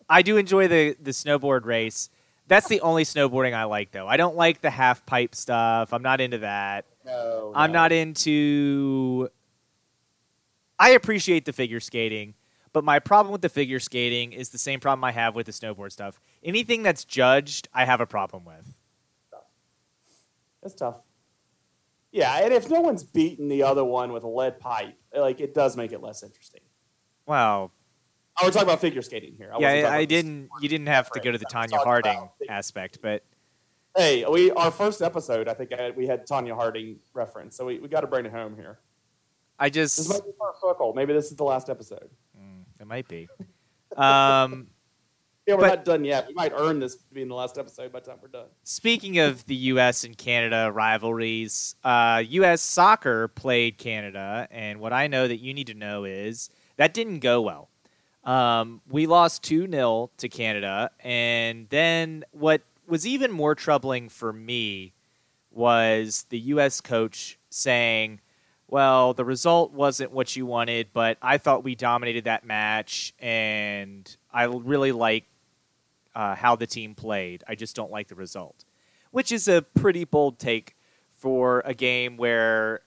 [0.09, 2.11] I do enjoy the the snowboard race.
[2.47, 4.07] That's the only snowboarding I like, though.
[4.07, 5.93] I don't like the half pipe stuff.
[5.93, 6.85] I'm not into that.
[7.05, 7.81] No, I'm no.
[7.81, 9.31] not into.
[10.79, 12.35] I appreciate the figure skating,
[12.73, 15.53] but my problem with the figure skating is the same problem I have with the
[15.53, 16.21] snowboard stuff.
[16.43, 18.77] Anything that's judged, I have a problem with.
[20.63, 20.97] That's tough.
[22.11, 25.55] Yeah, and if no one's beaten the other one with a lead pipe, like it
[25.55, 26.61] does make it less interesting.
[27.27, 27.71] Wow.
[28.41, 29.51] Oh, we're talking about figure skating here.
[29.55, 30.49] I Yeah, I, I didn't.
[30.61, 33.25] You didn't have to go to the Tonya Harding aspect, but
[33.97, 37.79] Hey, we our first episode, I think I, we had Tonya Harding reference, so we,
[37.79, 38.81] we got to bring it home here.
[39.57, 40.09] I This just.
[40.09, 40.93] might be first circle.
[40.95, 42.11] Maybe this is the last episode.
[42.37, 43.29] Mm, it might be.
[43.97, 44.67] Um,
[45.47, 46.27] Yeah, we're But- not done yet.
[46.27, 48.47] We might earn this being the last episode by the time we're done.
[48.63, 50.03] Speaking of the U.S.
[50.03, 52.63] and Canada rivalries, uh, U.S.
[52.63, 57.21] soccer played Canada, and what I know that you need to know is that didn't
[57.21, 57.69] go well.
[58.25, 64.33] Um, we lost 2 0 to Canada, and then what was even more troubling for
[64.33, 64.95] me
[65.51, 66.81] was the U.S.
[66.81, 68.21] coach saying,
[68.67, 74.17] well, the result wasn't what you wanted, but I thought we dominated that match, and
[74.33, 75.25] I really like
[76.15, 77.45] uh, how the team played.
[77.47, 78.65] I just don't like the result,
[79.11, 80.77] which is a pretty bold take
[81.19, 82.81] for a game where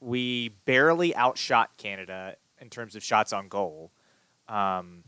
[0.00, 3.90] we barely outshot Canada in terms of shots on goal.
[4.48, 5.04] Um,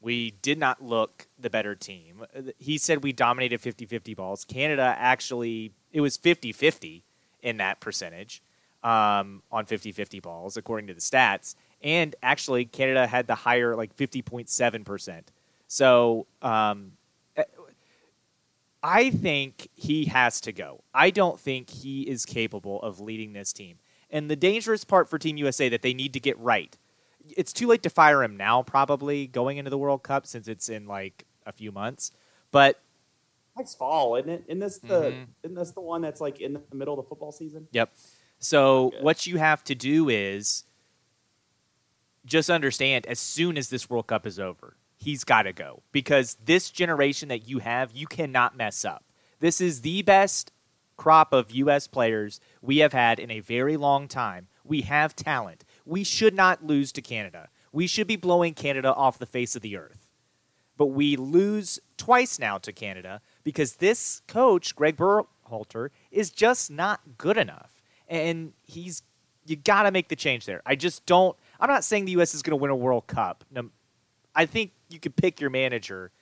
[0.00, 2.24] we did not look the better team.
[2.58, 4.44] He said we dominated 50 50 balls.
[4.44, 7.02] Canada actually, it was 50 50
[7.42, 8.42] in that percentage
[8.82, 11.54] um, on 50 50 balls, according to the stats.
[11.82, 15.22] And actually, Canada had the higher, like 50.7%.
[15.66, 16.92] So um,
[18.82, 20.82] I think he has to go.
[20.94, 23.78] I don't think he is capable of leading this team.
[24.10, 26.76] And the dangerous part for Team USA that they need to get right.
[27.36, 30.68] It's too late to fire him now, probably going into the World Cup since it's
[30.68, 32.10] in like a few months.
[32.50, 32.80] But
[33.56, 34.44] Next fall, isn't it?
[34.48, 35.26] Isn't this the Mhm.
[35.42, 37.68] isn't this the one that's like in the middle of the football season?
[37.72, 37.92] Yep.
[38.38, 39.00] So Okay.
[39.02, 40.64] what you have to do is
[42.24, 46.36] just understand as soon as this World Cup is over, he's got to go because
[46.44, 49.04] this generation that you have, you cannot mess up.
[49.40, 50.52] This is the best
[51.00, 51.86] crop of U.S.
[51.86, 54.48] players we have had in a very long time.
[54.64, 55.64] We have talent.
[55.86, 57.48] We should not lose to Canada.
[57.72, 60.10] We should be blowing Canada off the face of the earth.
[60.76, 67.00] But we lose twice now to Canada because this coach, Greg Berhalter, is just not
[67.16, 67.80] good enough.
[68.06, 69.02] And he's
[69.46, 70.60] you got to make the change there.
[70.66, 71.34] I just don't.
[71.58, 72.34] I'm not saying the U.S.
[72.34, 73.42] is going to win a World Cup.
[74.34, 76.12] I think you could pick your manager,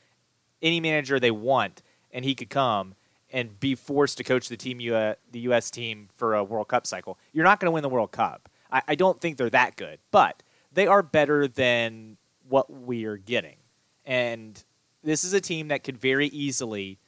[0.63, 2.95] any manager they want, and he could come
[3.31, 5.71] and be forced to coach the team, U- uh, the U.S.
[5.71, 7.19] team for a World Cup cycle.
[7.33, 8.49] You're not going to win the World Cup.
[8.71, 12.17] I, I don't think they're that good, but they are better than
[12.49, 13.57] what we are getting.
[14.05, 14.63] And
[15.03, 16.99] this is a team that could very easily,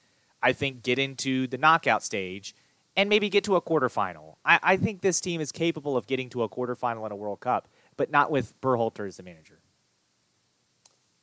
[0.42, 2.54] I think, get into the knockout stage
[2.96, 4.36] and maybe get to a quarterfinal.
[4.44, 7.40] I, I think this team is capable of getting to a quarterfinal in a World
[7.40, 9.60] Cup, but not with Berhalter as the manager.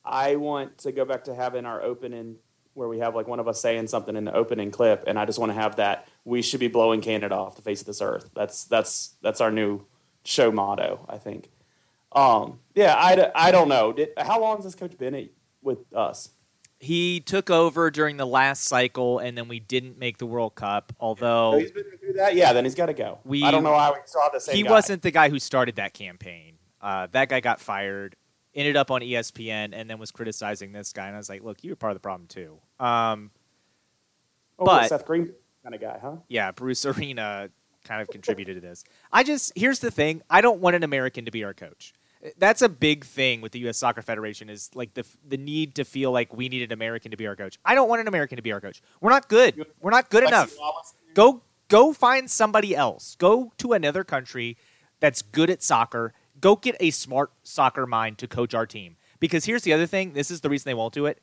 [0.04, 2.36] I want to go back to having our opening
[2.78, 5.24] where we have like one of us saying something in the opening clip, and I
[5.26, 6.08] just want to have that.
[6.24, 8.30] We should be blowing Canada off the face of this earth.
[8.34, 9.84] That's that's that's our new
[10.24, 11.04] show motto.
[11.08, 11.50] I think.
[12.12, 13.92] Um, yeah, I, I don't know.
[13.92, 15.28] Did, how long has this coach been
[15.60, 16.30] with us?
[16.80, 20.92] He took over during the last cycle, and then we didn't make the World Cup.
[21.00, 23.18] Although so he's been through that, yeah, then he's got to go.
[23.24, 24.54] We, I don't know how we saw the same.
[24.54, 24.70] He guy.
[24.70, 26.54] wasn't the guy who started that campaign.
[26.80, 28.14] Uh, that guy got fired,
[28.54, 31.08] ended up on ESPN, and then was criticizing this guy.
[31.08, 33.30] And I was like, "Look, you were part of the problem too." Um,
[34.58, 36.16] oh, but Seth Green kind of guy, huh?
[36.28, 37.50] Yeah, Bruce Arena
[37.84, 38.84] kind of contributed to this.
[39.12, 41.94] I just here's the thing: I don't want an American to be our coach.
[42.36, 43.78] That's a big thing with the U.S.
[43.78, 47.16] Soccer Federation is like the the need to feel like we need an American to
[47.16, 47.58] be our coach.
[47.64, 48.82] I don't want an American to be our coach.
[49.00, 49.64] We're not good.
[49.80, 50.52] We're not good enough.
[51.14, 53.16] Go go find somebody else.
[53.18, 54.56] Go to another country
[55.00, 56.12] that's good at soccer.
[56.40, 58.96] Go get a smart soccer mind to coach our team.
[59.20, 60.12] Because here's the other thing.
[60.12, 61.20] This is the reason they won't do it.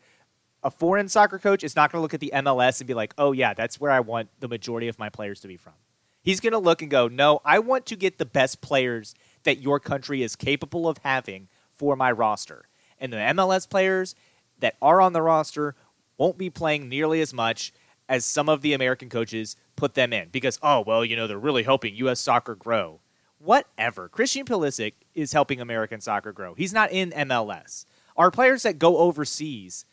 [0.66, 3.14] A foreign soccer coach is not going to look at the MLS and be like,
[3.18, 5.74] "Oh yeah, that's where I want the majority of my players to be from."
[6.22, 9.62] He's going to look and go, "No, I want to get the best players that
[9.62, 12.68] your country is capable of having for my roster.
[13.00, 14.16] And the MLS players
[14.60, 15.76] that are on the roster
[16.18, 17.74] won't be playing nearly as much
[18.08, 21.38] as some of the American coaches put them in because, oh, well, you know, they're
[21.38, 22.20] really helping U.S.
[22.20, 23.00] soccer grow.
[23.40, 24.08] Whatever.
[24.08, 26.54] Christian Pulisic is helping American soccer grow.
[26.54, 27.86] He's not in MLS.
[28.16, 29.86] Our players that go overseas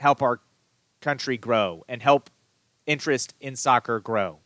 [0.00, 0.40] help our
[1.00, 2.28] country grow and help
[2.86, 4.40] interest in soccer grow.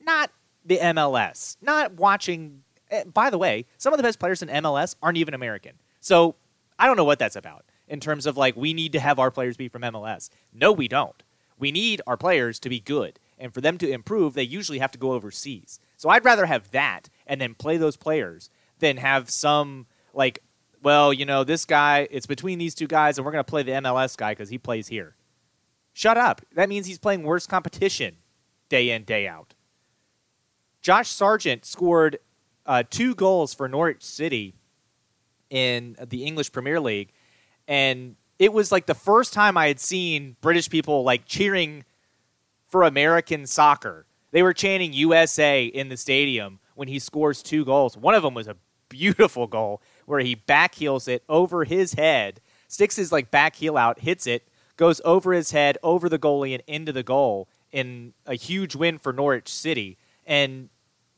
[0.00, 0.30] Not
[0.64, 1.56] the MLS.
[1.62, 2.64] Not watching
[2.94, 5.72] Eh, by the way, some of the best players in MLS aren't even American.
[6.00, 6.36] So
[6.78, 9.30] I don't know what that's about in terms of like we need to have our
[9.30, 10.30] players be from MLS.
[10.52, 11.22] No, we don't.
[11.58, 13.18] We need our players to be good.
[13.38, 15.80] And for them to improve, they usually have to go overseas.
[15.96, 20.40] So I'd rather have that and then play those players than have some like,
[20.84, 23.62] well, you know, this guy, it's between these two guys, and we're going to play
[23.62, 25.16] the MLS guy because he plays here.
[25.94, 26.42] Shut up.
[26.54, 28.16] That means he's playing worse competition
[28.68, 29.54] day in, day out.
[30.82, 32.18] Josh Sargent scored
[32.66, 34.56] uh, two goals for Norwich City
[35.48, 37.12] in the English Premier League,
[37.66, 41.84] and it was like the first time I had seen British people like cheering
[42.66, 44.04] for American soccer.
[44.32, 47.96] They were chanting USA in the stadium when he scores two goals.
[47.96, 48.56] One of them was a
[48.90, 54.00] beautiful goal where he backheels it over his head, sticks his like back heel out,
[54.00, 58.34] hits it, goes over his head, over the goalie, and into the goal in a
[58.34, 59.98] huge win for Norwich City.
[60.26, 60.68] And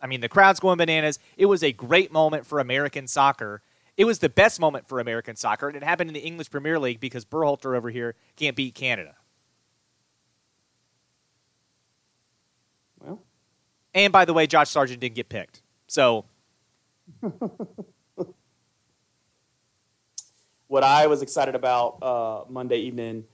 [0.00, 1.18] I mean, the crowd's going bananas.
[1.36, 3.62] It was a great moment for American soccer.
[3.96, 6.78] It was the best moment for American soccer, and it happened in the English Premier
[6.78, 9.14] League because Berhalter over here can't beat Canada.
[13.00, 13.22] Well,
[13.94, 15.62] and by the way, Josh Sargent didn't get picked.
[15.86, 16.26] So,
[20.68, 23.24] what I was excited about uh, Monday evening,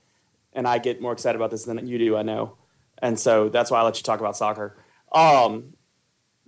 [0.52, 2.56] and I get more excited about this than you do, I know,
[2.98, 4.76] and so that's why I let you talk about soccer.
[5.12, 5.74] Um,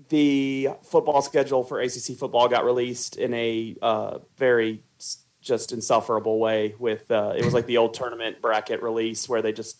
[0.09, 4.83] the football schedule for ACC football got released in a uh, very
[5.41, 6.75] just insufferable way.
[6.79, 9.79] With uh, it was like the old tournament bracket release where they just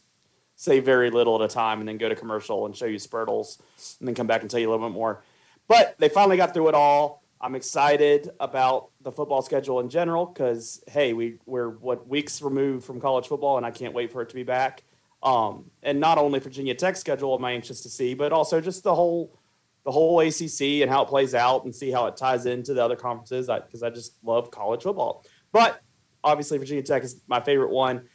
[0.57, 3.61] say very little at a time and then go to commercial and show you spurtles
[3.99, 5.23] and then come back and tell you a little bit more.
[5.67, 7.24] But they finally got through it all.
[7.41, 12.85] I'm excited about the football schedule in general because hey, we we're what weeks removed
[12.85, 14.85] from college football, and I can't wait for it to be back.
[15.23, 18.83] Um, and not only Virginia Tech schedule am I anxious to see, but also just
[18.83, 19.39] the whole
[19.85, 22.83] the whole ACC and how it plays out and see how it ties into the
[22.83, 25.25] other conferences because I, I, just love college football.
[25.53, 25.81] But
[26.23, 28.09] obviously, Virginia Tech is my favorite one.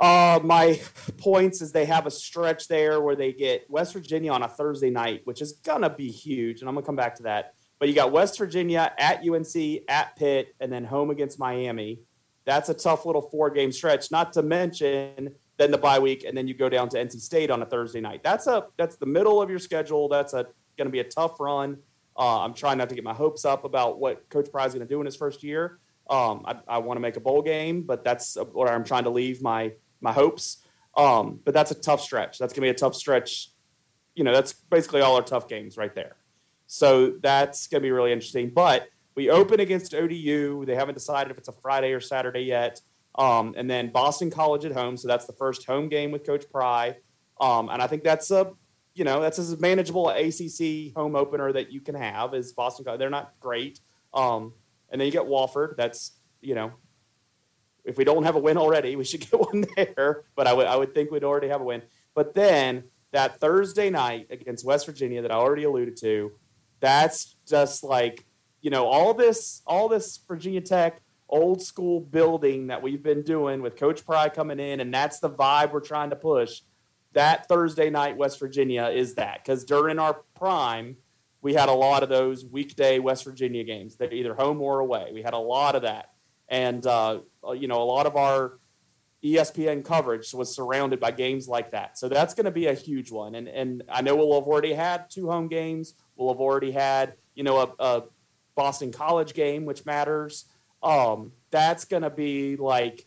[0.00, 0.80] Uh, my
[1.18, 4.88] points is they have a stretch there where they get West Virginia on a Thursday
[4.88, 5.52] night, which is
[5.82, 6.60] to be huge.
[6.60, 7.54] And I'm to come back to that.
[7.80, 12.00] But you got West Virginia at UNC, at Pitt, and then home against Miami.
[12.44, 14.10] that's a tough little four game stretch.
[14.10, 17.50] Not to mention then the bye week, and then you go down to NC State
[17.50, 18.22] on a Thursday night.
[18.22, 20.08] That's a that's the middle of your schedule.
[20.08, 21.78] That's a going to be a tough run.
[22.18, 24.86] Uh, I'm trying not to get my hopes up about what Coach Pry is going
[24.86, 25.78] to do in his first year.
[26.08, 29.10] Um, I, I want to make a bowl game, but that's where I'm trying to
[29.10, 30.64] leave my my hopes.
[30.96, 32.38] Um, but that's a tough stretch.
[32.38, 33.50] That's going to be a tough stretch.
[34.14, 36.16] You know, that's basically all our tough games right there.
[36.72, 38.48] So that's going to be really interesting.
[38.48, 40.64] But we open against ODU.
[40.64, 42.80] They haven't decided if it's a Friday or Saturday yet.
[43.16, 44.96] Um, and then Boston College at home.
[44.96, 46.94] So that's the first home game with Coach Pry.
[47.40, 48.52] Um, and I think that's a,
[48.94, 53.00] you know, that's as manageable ACC home opener that you can have is Boston College.
[53.00, 53.80] They're not great.
[54.14, 54.52] Um,
[54.90, 55.74] and then you get Wofford.
[55.76, 56.70] That's, you know,
[57.84, 60.22] if we don't have a win already, we should get one there.
[60.36, 61.82] But I would, I would think we'd already have a win.
[62.14, 66.30] But then that Thursday night against West Virginia that I already alluded to,
[66.80, 68.26] that's just like,
[68.60, 71.00] you know, all this, all this Virginia Tech
[71.30, 75.30] old school building that we've been doing with Coach Pry coming in, and that's the
[75.30, 76.62] vibe we're trying to push.
[77.12, 80.96] That Thursday night, West Virginia is that because during our prime,
[81.42, 83.96] we had a lot of those weekday West Virginia games.
[83.96, 85.10] They're either home or away.
[85.12, 86.10] We had a lot of that,
[86.48, 87.20] and uh,
[87.54, 88.58] you know, a lot of our
[89.24, 91.98] ESPN coverage was surrounded by games like that.
[91.98, 93.34] So that's going to be a huge one.
[93.34, 95.94] And and I know we'll have already had two home games.
[96.20, 98.02] We'll have already had you know a, a
[98.54, 100.44] Boston College game, which matters
[100.82, 103.06] um, that's going to be like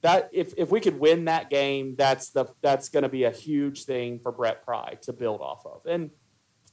[0.00, 0.30] that.
[0.32, 3.84] If if we could win that game, that's the that's going to be a huge
[3.84, 5.86] thing for Brent Pry to build off of.
[5.86, 6.10] And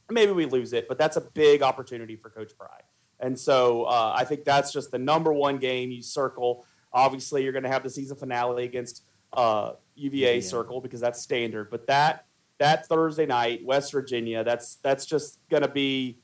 [0.09, 2.79] maybe we lose it, but that's a big opportunity for Coach Pry.
[3.19, 6.65] And so uh, I think that's just the number one game you circle.
[6.93, 9.03] Obviously, you're going to have the season finale against
[9.33, 10.41] uh, UVA yeah.
[10.41, 11.69] circle because that's standard.
[11.69, 12.25] But that
[12.59, 16.19] that Thursday night, West Virginia, that's that's just going to be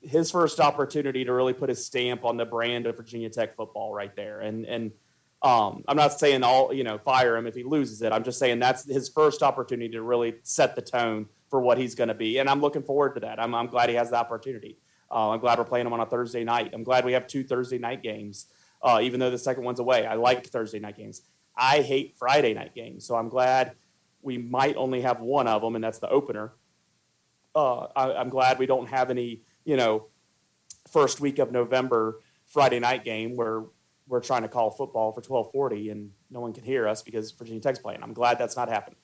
[0.00, 3.92] his first opportunity to really put his stamp on the brand of Virginia Tech football
[3.92, 4.40] right there.
[4.40, 4.92] And and
[5.42, 8.12] um, I'm not saying all you know fire him if he loses it.
[8.12, 11.94] I'm just saying that's his first opportunity to really set the tone for what he's
[11.94, 12.38] going to be.
[12.38, 13.40] And I'm looking forward to that.
[13.40, 14.76] I'm, I'm glad he has the opportunity.
[15.10, 16.72] Uh, I'm glad we're playing him on a Thursday night.
[16.74, 18.46] I'm glad we have two Thursday night games,
[18.82, 20.04] uh, even though the second one's away.
[20.04, 21.22] I like Thursday night games.
[21.56, 23.72] I hate Friday night games, so I'm glad
[24.26, 26.52] we might only have one of them, and that's the opener.
[27.54, 30.06] Uh, I, I'm glad we don't have any you know,
[30.90, 33.64] first week of November Friday night game where
[34.08, 37.60] we're trying to call football for 1240 and no one can hear us because Virginia
[37.60, 38.02] Tech's playing.
[38.02, 39.00] I'm glad that's not happening.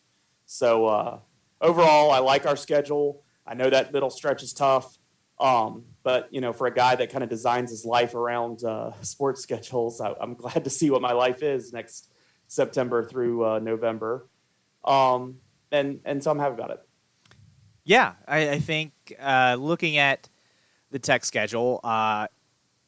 [0.47, 1.19] So uh,
[1.61, 3.25] overall, I like our schedule.
[3.45, 4.97] I know that middle stretch is tough.
[5.41, 8.93] Um, but you know, for a guy that kind of designs his life around uh,
[9.03, 12.13] sports schedules, I, am glad to see what my life is next
[12.47, 14.29] September through uh, November.
[14.85, 15.39] Um,
[15.71, 16.81] and and so I'm happy about it.
[17.85, 20.29] Yeah, I, I think uh, looking at
[20.91, 21.81] the Tech schedule.
[21.83, 22.29] Uh,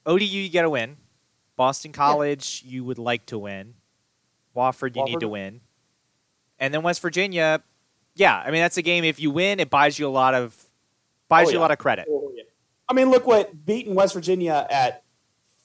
[0.07, 0.97] ODU, you get a win.
[1.57, 2.72] Boston College, yeah.
[2.72, 3.74] you would like to win.
[4.55, 5.07] Wofford, you Wofford.
[5.07, 5.61] need to win.
[6.59, 7.62] And then West Virginia,
[8.14, 9.05] yeah, I mean that's a game.
[9.05, 10.57] If you win, it buys you a lot of
[11.28, 11.61] buys oh, you yeah.
[11.61, 12.07] a lot of credit.
[12.09, 12.45] Oh, yeah.
[12.88, 15.03] I mean, look what beating West Virginia at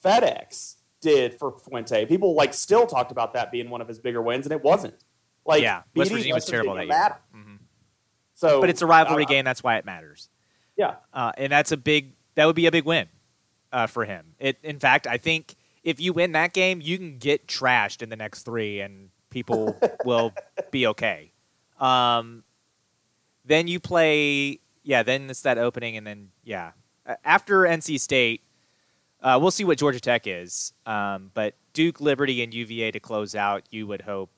[0.03, 2.05] FedEx did for Fuente.
[2.05, 4.95] People like still talked about that being one of his bigger wins, and it wasn't.
[5.45, 7.41] Like, yeah, West Virginia West was terrible Virginia that year.
[7.41, 7.55] Mm-hmm.
[8.35, 9.45] So, but it's a rivalry uh, game.
[9.45, 10.29] That's why it matters.
[10.77, 13.07] Yeah, uh, and that's a big that would be a big win
[13.71, 14.35] uh, for him.
[14.39, 18.09] It, in fact, I think if you win that game, you can get trashed in
[18.09, 20.33] the next three, and people will
[20.71, 21.31] be okay.
[21.79, 22.43] Um,
[23.45, 25.03] then you play, yeah.
[25.03, 26.71] Then it's that opening, and then yeah,
[27.23, 28.43] after NC State,
[29.21, 30.73] uh, we'll see what Georgia Tech is.
[30.85, 34.29] Um, but Duke, Liberty, and UVA to close out, you would hope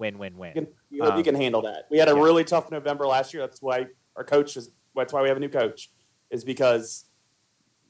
[0.00, 0.52] win, win, win.
[0.54, 1.86] You can, you, um, you can handle that.
[1.90, 2.22] We had a yeah.
[2.22, 3.42] really tough November last year.
[3.42, 3.86] That's why
[4.16, 4.70] our coach is.
[4.96, 5.90] That's why we have a new coach,
[6.30, 7.04] is because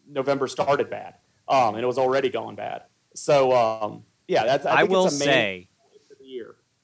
[0.06, 1.14] November started bad,
[1.48, 2.82] um, and it was already going bad.
[3.14, 4.66] So um, yeah, that's.
[4.66, 5.68] I, I will say.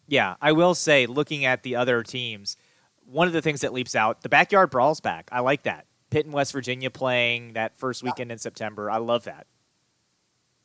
[0.08, 2.56] Yeah, I will say, looking at the other teams,
[3.04, 5.28] one of the things that leaps out, the backyard brawls back.
[5.32, 5.86] I like that.
[6.10, 8.88] Pitt and West Virginia playing that first weekend in September.
[8.88, 9.48] I love that.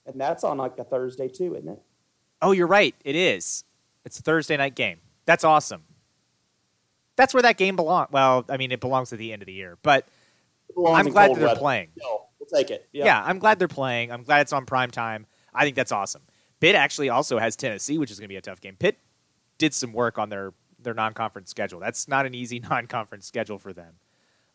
[0.05, 1.82] And that's on like a Thursday too, isn't it?
[2.41, 2.95] Oh, you're right.
[3.03, 3.64] It is.
[4.06, 4.99] It's a Thursday night game.
[5.26, 5.84] That's awesome.
[7.16, 8.10] That's where that game belongs.
[8.12, 10.08] Well, I mean, it belongs at the end of the year, but
[10.76, 11.60] I'm glad that they're weather.
[11.60, 11.89] playing.
[11.97, 12.88] No, We'll take it.
[12.91, 13.06] Yeah.
[13.06, 14.12] yeah, I'm glad they're playing.
[14.12, 15.28] I'm glad it's on prime time.
[15.54, 16.24] I think that's awesome.
[16.60, 18.76] Pitt actually also has Tennessee, which is going to be a tough game.
[18.78, 18.97] Pitt
[19.58, 21.80] did some work on their their non-conference schedule.
[21.80, 23.93] That's not an easy non-conference schedule for them.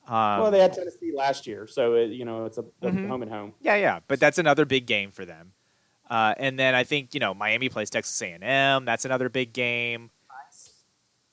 [0.09, 3.09] Um, well, they had Tennessee last year, so it, you know it's a, a mm-hmm.
[3.09, 3.55] home and home.
[3.61, 5.53] Yeah, yeah, but that's another big game for them.
[6.09, 8.85] Uh, and then I think you know Miami plays Texas A&M.
[8.85, 10.11] That's another big game.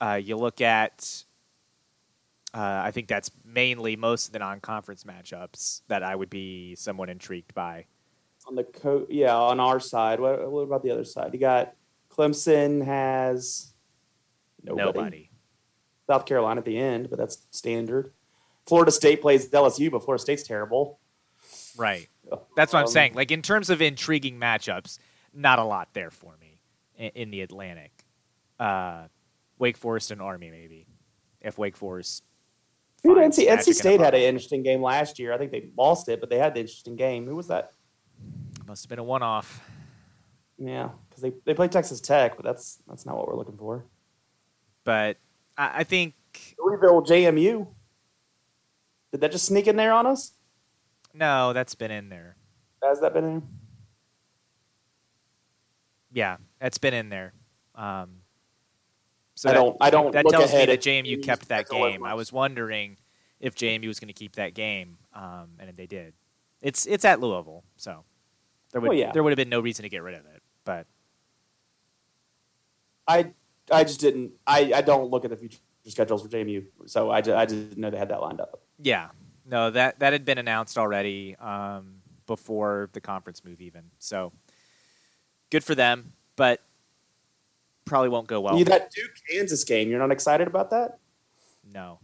[0.02, 1.24] Uh, you look at
[2.54, 7.10] uh, I think that's mainly most of the non-conference matchups that I would be somewhat
[7.10, 7.86] intrigued by.
[8.48, 10.20] on the co- yeah on our side.
[10.20, 11.34] What, what about the other side?
[11.34, 11.74] You got
[12.10, 13.74] Clemson has
[14.64, 14.86] nobody.
[14.86, 15.30] Nobody.
[16.08, 18.12] South Carolina at the end, but that's standard.
[18.68, 21.00] Florida State plays LSU, but Florida State's terrible.
[21.78, 22.08] Right.
[22.56, 23.14] That's what I'm Um, saying.
[23.14, 25.00] Like in terms of intriguing matchups,
[25.34, 26.60] not a lot there for me
[26.98, 27.92] in, in the Atlantic.
[28.60, 29.08] Uh,
[29.60, 30.88] Wake Forest and Army maybe.
[31.42, 32.24] If Wake Forest.
[33.04, 35.34] Dude, NC, NC State had an interesting game last year.
[35.34, 37.26] I think they lost it, but they had the interesting game.
[37.28, 37.74] Who was that?
[38.66, 39.62] Must have been a one-off.
[40.58, 43.84] Yeah, because they, they played Texas Tech, but that's that's not what we're looking for.
[44.86, 45.18] But
[45.58, 46.14] I, I think
[46.58, 47.68] Louisville JMU.
[49.12, 50.32] Did that just sneak in there on us?
[51.14, 52.36] No, that's been in there.
[52.82, 53.44] Has that been in?
[56.12, 57.34] Yeah, that's been in there.
[57.76, 58.18] Um,
[59.36, 59.78] so I that- don't.
[59.82, 60.12] I don't.
[60.14, 62.04] that look tells me that at JMU kept that game.
[62.04, 62.98] I was wondering
[63.40, 66.14] if JMU was going to keep that game, um, and they did.
[66.62, 68.04] It's it's at Louisville, so
[68.72, 69.12] there would Well, yeah.
[69.12, 70.42] there would have been no reason to get rid of it.
[70.66, 70.86] But
[73.08, 73.32] I
[73.72, 74.32] I just didn't.
[74.46, 75.58] I, I don't look at the future
[75.88, 78.62] schedules for JMU, so I just, I just didn't know they had that lined up.
[78.80, 79.10] yeah,
[79.46, 81.96] no that that had been announced already um,
[82.28, 83.84] before the conference move, even.
[84.00, 84.32] So
[85.50, 86.62] good for them, but
[87.86, 88.58] probably won't go well.
[88.58, 89.90] You that Duke Kansas game.
[89.90, 91.00] You're not excited about that?
[91.72, 92.00] No,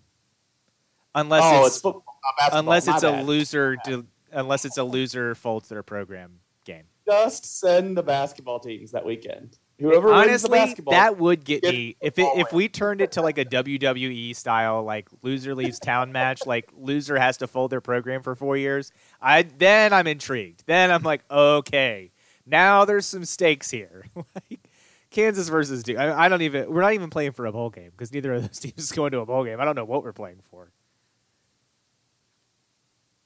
[1.16, 2.04] unless oh, it's, it's, football,
[2.52, 3.26] unless My it's a bad.
[3.26, 6.84] loser to, unless it's a loser folds their program game.
[7.08, 9.58] Just send the basketball teams that weekend.
[9.80, 13.00] Whoever wins the Honestly, basketball, that would get Get me if it, if we turned
[13.00, 17.48] it to like a WWE style, like loser leaves town match, like loser has to
[17.48, 18.92] fold their program for four years.
[19.22, 20.64] I then I'm intrigued.
[20.66, 22.12] Then I'm like, okay,
[22.46, 24.06] now there's some stakes here.
[24.16, 24.70] like
[25.12, 25.98] Kansas versus Duke.
[25.98, 26.70] I, I don't even.
[26.70, 29.12] We're not even playing for a bowl game because neither of those teams is going
[29.12, 29.62] to a bowl game.
[29.62, 30.72] I don't know what we're playing for.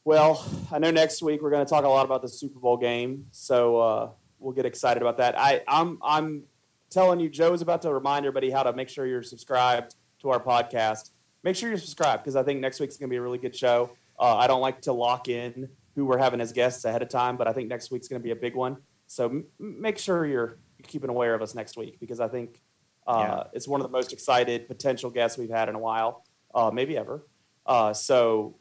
[0.06, 2.76] Well, I know next week we're going to talk a lot about the Super Bowl
[2.76, 4.10] game, so uh,
[4.44, 5.38] we'll get excited about that.
[5.40, 6.44] I, I'm I'm
[6.90, 10.40] telling you, Joe's about to remind everybody how to make sure you're subscribed to our
[10.44, 11.12] podcast.
[11.44, 13.56] Make sure you're subscribed because I think next week's going to be a really good
[13.56, 13.92] show.
[14.20, 17.36] Uh, I don't like to lock in who we're having as guests ahead of time,
[17.38, 18.78] but I think next week's going to be a big one.
[19.08, 22.62] So m- make sure you're keeping aware of us next week because I think
[23.08, 23.44] uh, Yeah.
[23.54, 26.24] it's one of the most excited potential guests we've had in a while,
[26.56, 27.26] uh, maybe ever.
[27.66, 28.56] Uh, so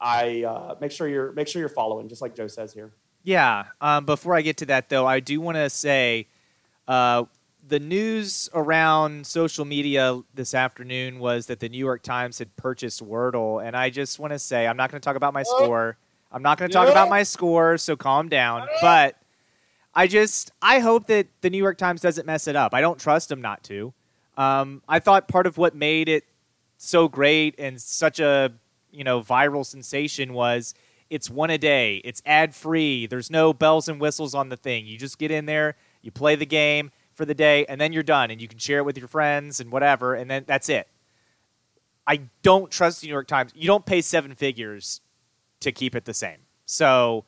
[0.00, 2.92] I uh, make sure you're make sure you're following, just like Joe says here.
[3.28, 3.66] Yeah.
[3.82, 6.28] Um, before I get to that, though, I do want to say
[6.88, 7.24] uh,
[7.68, 13.04] the news around social media this afternoon was that the New York Times had purchased
[13.04, 15.98] Wordle, and I just want to say I'm not going to talk about my score.
[16.32, 18.66] I'm not going to talk about my score, so calm down.
[18.80, 19.16] But
[19.94, 22.72] I just I hope that the New York Times doesn't mess it up.
[22.72, 23.92] I don't trust them not to.
[24.38, 26.24] Um, I thought part of what made it
[26.78, 28.52] so great and such a
[28.90, 30.74] you know viral sensation was
[31.10, 31.96] it's one a day.
[32.04, 34.86] It's ad free there's no bells and whistles on the thing.
[34.86, 38.02] You just get in there you play the game for the day and then you're
[38.02, 40.88] done and you can share it with your friends and whatever and then that's it.
[42.06, 43.52] I don't trust the new york times.
[43.54, 45.00] You don't pay seven figures
[45.60, 46.38] to keep it the same.
[46.66, 47.24] So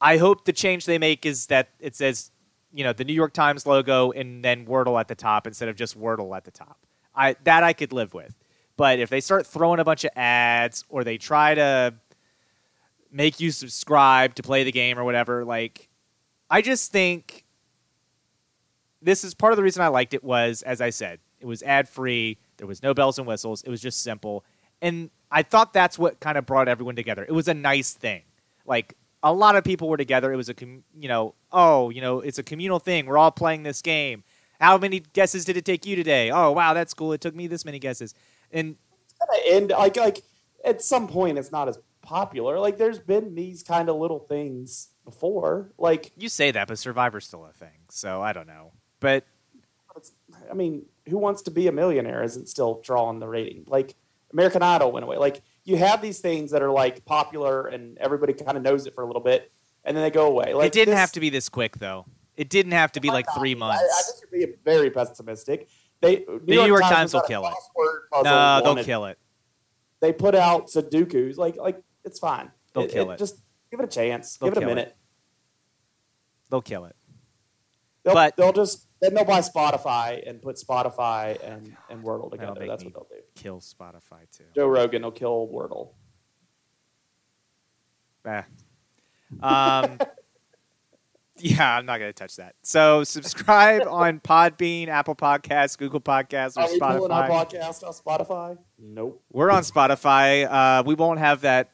[0.00, 2.32] i hope the change they make is that it says
[2.72, 5.76] you know the new york times logo and then wordle at the top instead of
[5.76, 6.78] just wordle at the top.
[7.14, 8.36] I that I could live with.
[8.76, 11.94] But if they start throwing a bunch of ads or they try to
[13.14, 15.88] make you subscribe to play the game or whatever, like
[16.50, 17.44] I just think
[19.00, 21.62] this is part of the reason I liked it was as I said, it was
[21.62, 24.44] ad free, there was no bells and whistles, it was just simple.
[24.82, 27.24] And I thought that's what kind of brought everyone together.
[27.26, 28.22] It was a nice thing.
[28.66, 30.32] Like a lot of people were together.
[30.32, 33.06] It was a com- you know, oh, you know, it's a communal thing.
[33.06, 34.24] We're all playing this game.
[34.60, 36.30] How many guesses did it take you today?
[36.30, 37.12] Oh, wow, that's cool.
[37.12, 38.14] It took me this many guesses.
[38.52, 38.76] And
[39.50, 40.22] And like like
[40.64, 42.58] at some point, it's not as popular.
[42.60, 45.72] Like there's been these kind of little things before.
[45.78, 47.86] Like you say that, but Survivor's still a thing.
[47.90, 48.72] So I don't know.
[49.00, 49.24] But
[49.96, 50.12] it's,
[50.50, 52.22] I mean, who wants to be a millionaire?
[52.22, 53.64] Isn't still drawing the rating?
[53.66, 53.94] Like
[54.32, 55.16] American Idol went away.
[55.16, 58.94] Like you have these things that are like popular and everybody kind of knows it
[58.94, 59.50] for a little bit,
[59.84, 60.54] and then they go away.
[60.54, 62.06] Like it didn't this- have to be this quick, though.
[62.36, 64.12] It didn't have to be like three I, I months.
[64.20, 65.68] think you're being very pessimistic.
[66.00, 67.54] They New New York Times was will kill it.
[68.24, 68.84] No, they'll wanted.
[68.86, 69.18] kill it.
[70.00, 71.38] They put out Sudoku's.
[71.38, 72.50] Like like it's fine.
[72.74, 73.18] They'll kill it.
[73.18, 73.40] Just
[73.70, 74.36] give it a chance.
[74.36, 74.74] They'll give it a kill it.
[74.74, 74.96] minute.
[76.50, 76.96] They'll kill it.
[78.04, 82.66] They'll, But- they'll just then they'll buy Spotify and put Spotify and and Wordle together.
[82.66, 83.22] That's what they'll do.
[83.34, 84.44] Kill Spotify too.
[84.54, 85.90] Joe Rogan will kill Wordle.
[88.26, 88.44] Ah.
[89.42, 89.98] Um,
[91.36, 92.54] yeah, I'm not going to touch that.
[92.62, 98.56] So subscribe on Podbean, Apple Podcasts, Google Podcasts, or Are we our podcast on Spotify?
[98.78, 99.22] Nope.
[99.30, 100.46] We're on Spotify.
[100.50, 101.70] Uh, we won't have that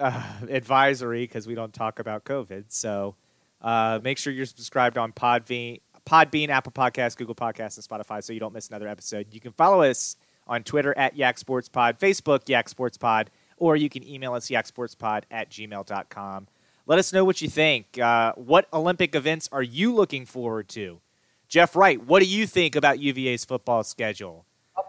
[0.00, 2.64] uh, advisory because we don't talk about COVID.
[2.68, 3.14] So
[3.60, 8.32] uh, make sure you're subscribed on Podbean, Podbean, Apple Podcasts, Google Podcasts, and Spotify so
[8.32, 9.28] you don't miss another episode.
[9.30, 10.16] You can follow us
[10.46, 14.48] on Twitter at Yak Sports Pod, Facebook Yak Sports Pod, or you can email us
[14.48, 16.48] yaksportspod at gmail.com.
[16.86, 17.98] Let us know what you think.
[17.98, 21.00] Uh, what Olympic events are you looking forward to?
[21.48, 24.44] Jeff Wright, what do you think about UVA's football schedule?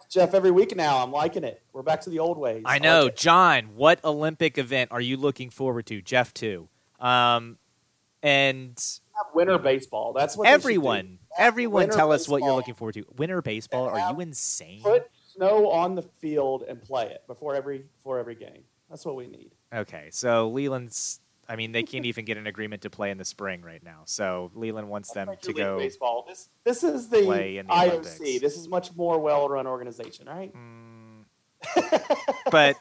[0.09, 1.03] Jeff every week now.
[1.03, 1.61] I'm liking it.
[1.73, 2.63] We're back to the old ways.
[2.65, 3.75] I know, like John.
[3.75, 6.01] What Olympic event are you looking forward to?
[6.01, 6.69] Jeff too.
[6.99, 7.57] Um,
[8.23, 8.81] and
[9.33, 10.13] winter baseball.
[10.13, 11.19] That's what everyone.
[11.37, 13.05] Everyone, winter tell us what you're looking forward to.
[13.17, 13.89] Winter baseball?
[13.89, 14.81] Are you insane?
[14.81, 18.63] Put snow on the field and play it before every before every game.
[18.89, 19.51] That's what we need.
[19.73, 21.19] Okay, so Leland's.
[21.47, 24.01] I mean, they can't even get an agreement to play in the spring right now.
[24.05, 25.77] So Leland wants them to go.
[25.77, 26.25] Baseball.
[26.27, 27.69] This this is the, the IOC.
[27.69, 28.19] Olympics.
[28.19, 30.53] This is much more well-run organization, right?
[30.53, 31.25] Mm.
[32.51, 32.77] but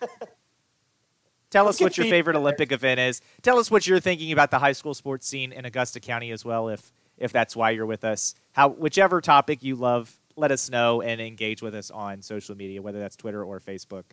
[1.51, 3.21] tell Let's us what your favorite Olympic event is.
[3.43, 6.45] Tell us what you're thinking about the high school sports scene in Augusta County as
[6.45, 8.35] well, if if that's why you're with us.
[8.53, 12.83] How whichever topic you love, let us know and engage with us on social media,
[12.83, 14.05] whether that's Twitter or Facebook.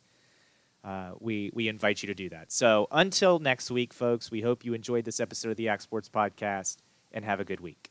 [0.84, 2.52] Uh, we we invite you to do that.
[2.52, 6.10] So until next week, folks, we hope you enjoyed this episode of the Yak Sports
[6.10, 6.78] Podcast
[7.12, 7.91] and have a good week.